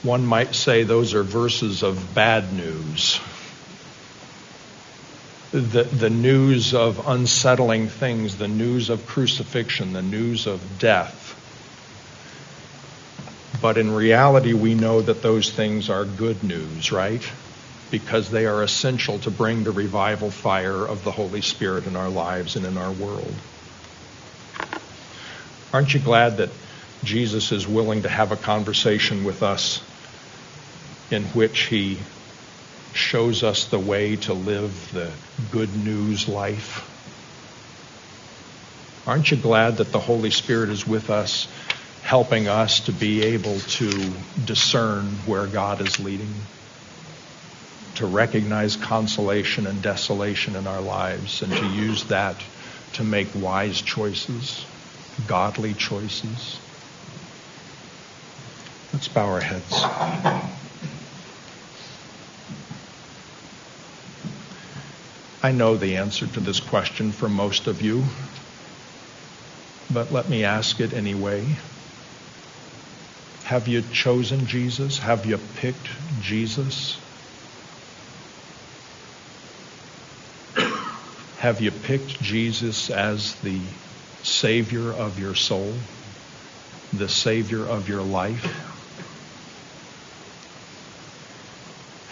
One 0.03 0.27
might 0.27 0.57
say 0.57 0.83
those 0.83 1.15
are 1.15 1.23
verses 1.23 1.85
of 1.85 2.12
bad 2.12 2.53
news. 2.53 3.21
The, 5.53 5.85
the 5.85 6.11
news 6.11 6.75
of 6.75 7.07
unsettling 7.07 7.88
things, 7.88 8.37
the 8.37 8.49
news 8.49 8.91
of 8.91 9.07
crucifixion, 9.07 9.93
the 9.93 10.03
news 10.03 10.49
of 10.49 10.81
death. 10.81 11.38
But 13.61 13.79
in 13.79 13.95
reality, 13.95 14.55
we 14.55 14.75
know 14.75 15.01
that 15.03 15.23
those 15.23 15.53
things 15.53 15.88
are 15.88 16.05
good 16.05 16.43
news, 16.43 16.91
right? 16.91 17.23
Because 17.93 18.29
they 18.29 18.47
are 18.47 18.61
essential 18.61 19.21
to 19.21 19.31
bring 19.31 19.62
the 19.62 19.71
revival 19.71 20.33
fire 20.33 20.85
of 20.85 21.05
the 21.05 21.12
Holy 21.12 21.43
Spirit 21.43 21.87
in 21.87 21.95
our 21.95 22.11
lives 22.11 22.57
and 22.57 22.67
in 22.67 22.77
our 22.77 22.91
world. 22.91 23.35
Aren't 25.73 25.95
you 25.95 26.01
glad 26.01 26.38
that 26.38 26.51
Jesus 27.05 27.53
is 27.53 27.69
willing 27.69 28.03
to 28.03 28.09
have 28.09 28.33
a 28.33 28.37
conversation 28.37 29.23
with 29.23 29.45
us 29.45 29.81
in 31.12 31.25
which 31.29 31.61
he 31.62 32.01
shows 32.92 33.42
us 33.42 33.66
the 33.66 33.79
way 33.79 34.16
to 34.16 34.35
live 34.35 34.92
the 34.92 35.11
good 35.51 35.75
news 35.75 36.29
life. 36.29 36.88
Aren't 39.07 39.31
you 39.31 39.37
glad 39.37 39.79
that 39.79 39.92
the 39.92 39.98
Holy 39.98 40.31
Spirit 40.31 40.70
is 40.70 40.87
with 40.87 41.11
us, 41.11 41.48
helping 42.03 42.48
us 42.48 42.81
to 42.81 42.92
be 42.92 43.22
able 43.22 43.59
to 43.59 44.12
discern 44.44 45.05
where 45.27 45.46
God 45.46 45.81
is 45.81 45.98
leading, 45.98 46.35
to 47.96 48.07
recognize 48.07 48.77
consolation 48.77 49.66
and 49.66 49.83
desolation 49.83 50.55
in 50.55 50.66
our 50.66 50.81
lives, 50.81 51.42
and 51.42 51.53
to 51.53 51.66
use 51.66 52.05
that 52.05 52.42
to 52.92 53.05
make 53.05 53.35
wise 53.35 53.81
choices, 53.81 54.64
godly 55.27 55.75
choices? 55.75 56.59
Let's 58.92 59.09
bow 59.09 59.25
our 59.25 59.40
heads. 59.40 60.62
I 65.42 65.50
know 65.50 65.76
the 65.76 65.96
answer 65.96 66.28
to 66.28 66.40
this 66.40 66.61
question 66.61 67.11
for 67.11 67.28
most 67.28 67.66
of 67.66 67.83
you, 67.83 68.05
but 69.90 70.12
let 70.12 70.28
me 70.28 70.44
ask 70.44 70.78
it 70.78 70.92
anyway. 70.92 71.59
Have 73.42 73.66
you 73.66 73.83
chosen 73.83 74.46
Jesus? 74.46 74.98
Have 74.98 75.26
you 75.26 75.38
picked 75.38 75.88
Jesus? 76.20 77.00
Have 81.37 81.61
you 81.61 81.72
picked 81.72 82.22
Jesus 82.22 82.88
as 82.88 83.35
the 83.40 83.66
Savior 84.22 84.92
of 84.92 85.18
your 85.18 85.35
soul, 85.35 85.83
the 86.92 87.09
Savior 87.09 87.66
of 87.66 87.88
your 87.88 88.05
life? 88.05 88.72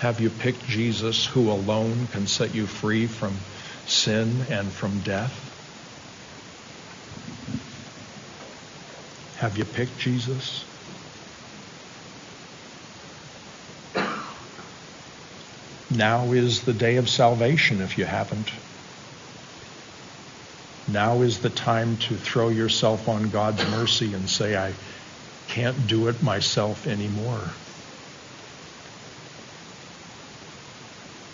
Have 0.01 0.19
you 0.19 0.31
picked 0.31 0.65
Jesus 0.65 1.27
who 1.27 1.51
alone 1.51 2.07
can 2.07 2.27
set 2.27 2.55
you 2.55 2.67
free 2.67 3.07
from 3.07 3.39
sin 3.85 4.47
and 4.49 4.73
from 4.73 5.01
death? 5.01 5.51
Have 9.35 9.59
you 9.59 9.67
picked 9.67 9.99
Jesus? 9.99 10.65
Now 15.91 16.33
is 16.33 16.63
the 16.63 16.73
day 16.73 16.97
of 16.97 17.07
salvation 17.07 17.83
if 17.83 17.99
you 17.99 18.07
haven't. 18.07 18.51
Now 20.89 21.21
is 21.21 21.41
the 21.41 21.51
time 21.51 21.99
to 21.99 22.17
throw 22.17 22.49
yourself 22.49 23.07
on 23.07 23.25
God's 23.25 23.67
mercy 23.67 24.15
and 24.15 24.31
say, 24.31 24.57
I 24.57 24.77
can't 25.47 25.87
do 25.87 26.09
it 26.09 26.23
myself 26.23 26.87
anymore. 26.87 27.53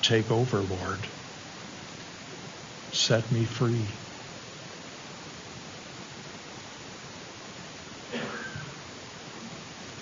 Take 0.07 0.31
over, 0.31 0.63
Lord. 0.63 1.09
Set 2.93 3.33
me 3.33 3.45
free. 3.45 3.89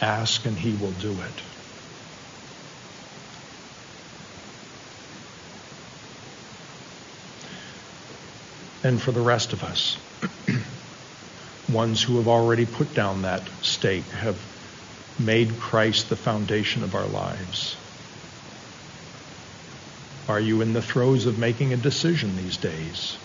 Ask 0.02 0.44
and 0.44 0.58
he 0.58 0.74
will 0.74 0.92
do 0.92 1.18
it. 1.22 1.42
And 8.82 9.00
for 9.00 9.10
the 9.10 9.22
rest 9.22 9.54
of 9.54 9.64
us, 9.64 9.96
ones 11.70 12.02
who 12.02 12.18
have 12.18 12.28
already 12.28 12.66
put 12.66 12.92
down 12.92 13.22
that 13.22 13.48
stake, 13.62 14.10
have 14.10 14.46
made 15.18 15.58
Christ 15.58 16.10
the 16.10 16.16
foundation 16.16 16.82
of 16.82 16.94
our 16.94 17.08
lives. 17.08 17.78
Are 20.28 20.40
you 20.40 20.62
in 20.62 20.72
the 20.72 20.80
throes 20.80 21.26
of 21.26 21.38
making 21.38 21.72
a 21.72 21.76
decision 21.76 22.36
these 22.36 22.56
days? 22.56 23.18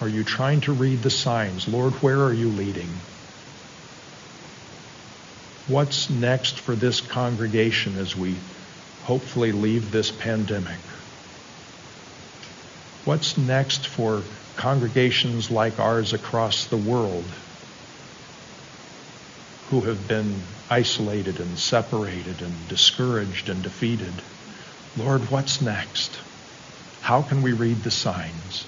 Are 0.00 0.08
you 0.08 0.22
trying 0.22 0.60
to 0.62 0.72
read 0.72 1.02
the 1.02 1.10
signs? 1.10 1.66
Lord, 1.66 1.94
where 1.94 2.22
are 2.22 2.32
you 2.32 2.48
leading? 2.50 3.00
What's 5.66 6.08
next 6.08 6.60
for 6.60 6.74
this 6.76 7.00
congregation 7.00 7.98
as 7.98 8.16
we 8.16 8.36
hopefully 9.02 9.52
leave 9.52 9.90
this 9.90 10.10
pandemic? 10.10 10.80
What's 13.04 13.36
next 13.36 13.86
for 13.88 14.22
congregations 14.56 15.50
like 15.50 15.78
ours 15.78 16.12
across 16.12 16.66
the 16.66 16.76
world 16.76 17.32
who 19.68 19.82
have 19.82 20.06
been 20.06 20.42
isolated 20.68 21.40
and 21.40 21.58
separated 21.58 22.42
and 22.42 22.68
discouraged 22.68 23.48
and 23.48 23.62
defeated? 23.62 24.22
Lord, 24.96 25.30
what's 25.30 25.60
next? 25.62 26.20
How 27.00 27.22
can 27.22 27.42
we 27.42 27.52
read 27.52 27.82
the 27.82 27.90
signs? 27.90 28.66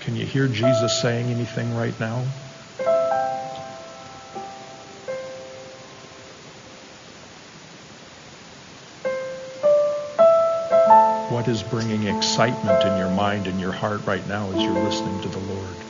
Can 0.00 0.16
you 0.16 0.24
hear 0.24 0.48
Jesus 0.48 1.02
saying 1.02 1.30
anything 1.30 1.72
right 1.72 1.98
now? 1.98 2.32
What 11.30 11.48
is 11.48 11.62
bringing 11.62 12.04
excitement 12.04 12.82
in 12.84 12.96
your 12.96 13.10
mind 13.10 13.46
and 13.46 13.60
your 13.60 13.72
heart 13.72 14.06
right 14.06 14.26
now 14.26 14.52
as 14.52 14.62
you're 14.62 14.84
listening 14.84 15.20
to 15.22 15.28
the 15.28 15.38
Lord? 15.38 15.89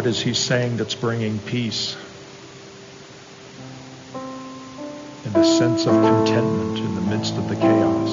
What 0.00 0.06
is 0.06 0.22
he 0.22 0.32
saying 0.32 0.78
that's 0.78 0.94
bringing 0.94 1.38
peace 1.40 1.94
and 5.26 5.36
a 5.36 5.44
sense 5.44 5.84
of 5.84 5.92
contentment 5.92 6.78
in 6.78 6.94
the 6.94 7.02
midst 7.02 7.34
of 7.36 7.46
the 7.50 7.54
chaos? 7.54 8.08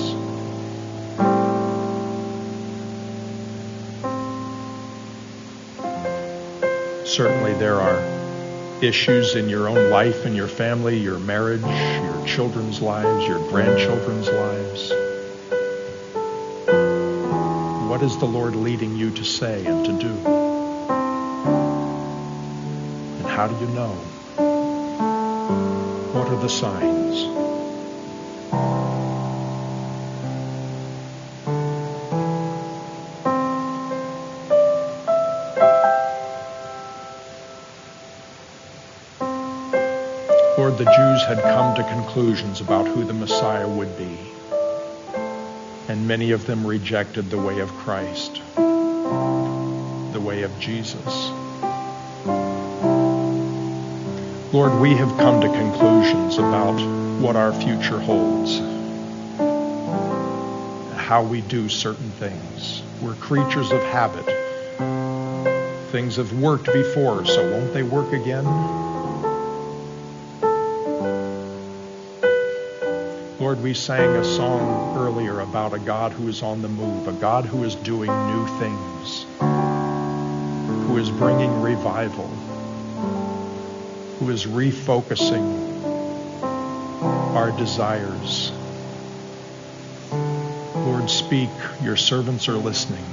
Certainly 7.10 7.54
there 7.54 7.80
are 7.80 8.84
issues 8.84 9.36
in 9.36 9.48
your 9.48 9.70
own 9.70 9.90
life 9.90 10.26
and 10.26 10.36
your 10.36 10.50
family, 10.50 10.98
your 10.98 11.20
marriage, 11.20 11.62
your 11.62 12.26
children's 12.26 12.82
lives, 12.82 13.26
your 13.26 13.40
grandchildren's 13.48 14.28
lives. 14.28 14.92
What 17.90 18.04
is 18.04 18.18
the 18.18 18.28
Lord 18.28 18.58
leading 18.58 18.94
you 18.98 19.10
to 19.12 19.24
say 19.24 19.66
and 19.66 19.86
to 19.86 19.94
do? 19.94 20.47
How 23.38 23.46
do 23.46 23.56
you 23.64 23.68
know? 23.68 23.94
What 26.12 26.28
are 26.28 26.42
the 26.42 26.50
signs? 26.50 27.14
Lord, 40.58 40.80
the 40.80 40.86
Jews 40.86 41.24
had 41.26 41.44
come 41.44 41.76
to 41.76 41.84
conclusions 41.84 42.60
about 42.60 42.88
who 42.88 43.06
the 43.06 43.14
Messiah 43.14 43.68
would 43.68 43.96
be. 43.96 44.34
And 45.88 46.08
many 46.08 46.32
of 46.32 46.48
them 46.48 46.66
rejected 46.66 47.30
the 47.30 47.38
way 47.38 47.60
of 47.60 47.72
Christ, 47.76 48.42
the 48.56 50.20
way 50.20 50.42
of 50.42 50.58
Jesus. 50.58 51.32
Lord, 54.54 54.80
we 54.80 54.96
have 54.96 55.10
come 55.18 55.42
to 55.42 55.50
conclusions 55.50 56.38
about 56.38 56.80
what 57.20 57.36
our 57.36 57.52
future 57.52 58.00
holds, 58.00 58.60
how 60.96 61.24
we 61.24 61.42
do 61.42 61.68
certain 61.68 62.14
things. 62.14 62.82
We're 63.02 63.16
creatures 63.16 63.72
of 63.72 63.84
habit. 63.84 64.26
Things 65.92 66.16
have 66.16 66.32
worked 66.32 66.72
before, 66.72 67.26
so 67.26 67.52
won't 67.52 67.74
they 67.74 67.84
work 67.84 68.14
again? 68.14 68.46
Lord, 73.40 73.62
we 73.62 73.74
sang 73.74 74.16
a 74.16 74.24
song 74.24 74.98
earlier 74.98 75.42
about 75.42 75.74
a 75.74 75.80
God 75.80 76.14
who 76.14 76.30
is 76.30 76.42
on 76.42 76.62
the 76.62 76.70
move, 76.70 77.08
a 77.10 77.14
God 77.14 77.46
who 77.46 77.64
is 77.66 77.76
doing 77.76 78.12
new 78.28 78.48
things, 78.60 79.26
who 80.88 80.98
is 80.98 81.12
bringing 81.12 81.62
revival, 81.62 82.37
is 84.30 84.46
refocusing 84.46 85.84
our 87.36 87.52
desires. 87.52 88.52
Lord, 90.76 91.10
speak. 91.10 91.50
Your 91.82 91.96
servants 91.96 92.48
are 92.50 92.58
listening. 92.58 93.06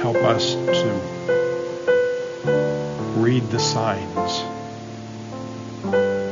Help 0.00 0.16
us 0.18 0.54
to 0.54 1.24
read 3.16 3.50
the 3.50 3.58
signs 3.58 4.44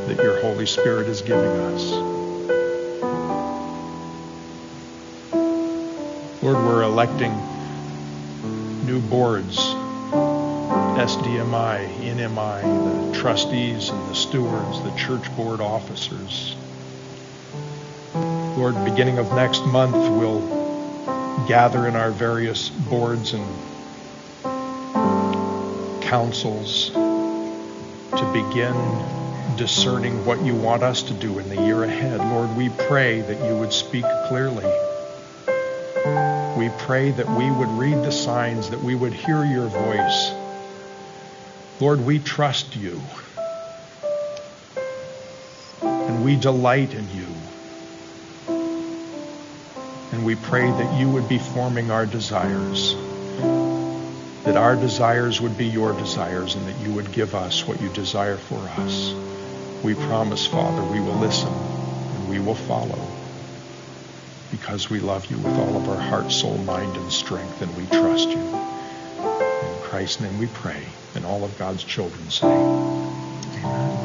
that 0.08 0.18
your 0.22 0.40
Holy 0.42 0.66
Spirit 0.66 1.08
is 1.08 1.22
giving 1.22 1.44
us. 1.44 1.90
Lord, 6.42 6.56
we're 6.56 6.82
electing 6.82 7.32
new 8.84 9.00
boards, 9.00 9.56
SDMI, 10.82 12.01
NMI, 12.12 13.12
the 13.12 13.18
trustees 13.18 13.88
and 13.88 14.10
the 14.10 14.14
stewards, 14.14 14.82
the 14.82 14.94
church 14.96 15.34
board 15.34 15.62
officers. 15.62 16.54
Lord, 18.14 18.84
beginning 18.84 19.18
of 19.18 19.32
next 19.32 19.64
month, 19.64 19.94
we'll 19.94 21.46
gather 21.48 21.86
in 21.86 21.96
our 21.96 22.10
various 22.12 22.68
boards 22.68 23.32
and 23.32 23.46
councils 26.02 26.90
to 26.90 28.30
begin 28.34 29.56
discerning 29.56 30.26
what 30.26 30.44
you 30.44 30.54
want 30.54 30.82
us 30.82 31.04
to 31.04 31.14
do 31.14 31.38
in 31.38 31.48
the 31.48 31.62
year 31.62 31.82
ahead. 31.82 32.20
Lord, 32.20 32.54
we 32.54 32.68
pray 32.68 33.22
that 33.22 33.42
you 33.42 33.56
would 33.56 33.72
speak 33.72 34.04
clearly. 34.28 34.70
We 36.58 36.68
pray 36.84 37.12
that 37.12 37.28
we 37.30 37.50
would 37.50 37.70
read 37.70 38.04
the 38.04 38.12
signs, 38.12 38.68
that 38.68 38.82
we 38.82 38.94
would 38.94 39.14
hear 39.14 39.46
your 39.46 39.68
voice. 39.68 40.41
Lord, 41.82 42.00
we 42.00 42.20
trust 42.20 42.76
you. 42.76 43.02
And 45.82 46.24
we 46.24 46.36
delight 46.36 46.94
in 46.94 47.08
you. 47.08 47.26
And 50.12 50.24
we 50.24 50.36
pray 50.36 50.70
that 50.70 51.00
you 51.00 51.08
would 51.08 51.28
be 51.28 51.40
forming 51.40 51.90
our 51.90 52.06
desires 52.06 52.94
that 54.44 54.56
our 54.56 54.76
desires 54.76 55.40
would 55.40 55.56
be 55.56 55.66
your 55.66 55.92
desires 55.92 56.54
and 56.54 56.68
that 56.68 56.80
you 56.80 56.92
would 56.92 57.10
give 57.10 57.34
us 57.34 57.66
what 57.66 57.80
you 57.80 57.88
desire 57.92 58.38
for 58.38 58.68
us. 58.68 59.12
We 59.82 59.94
promise, 59.94 60.46
Father, 60.46 60.84
we 60.84 61.00
will 61.00 61.18
listen 61.18 61.52
and 61.52 62.28
we 62.28 62.38
will 62.38 62.54
follow 62.54 63.02
because 64.52 64.88
we 64.88 65.00
love 65.00 65.26
you 65.26 65.38
with 65.38 65.54
all 65.54 65.76
of 65.76 65.88
our 65.88 66.00
heart, 66.00 66.30
soul, 66.30 66.58
mind, 66.58 66.96
and 66.96 67.12
strength, 67.12 67.60
and 67.60 67.76
we 67.76 67.86
trust 67.86 68.28
you. 68.28 68.71
Christ's 69.92 70.20
name 70.22 70.38
we 70.38 70.46
pray, 70.46 70.86
and 71.14 71.26
all 71.26 71.44
of 71.44 71.58
God's 71.58 71.84
children 71.84 72.30
say, 72.30 72.46
Amen. 72.46 74.01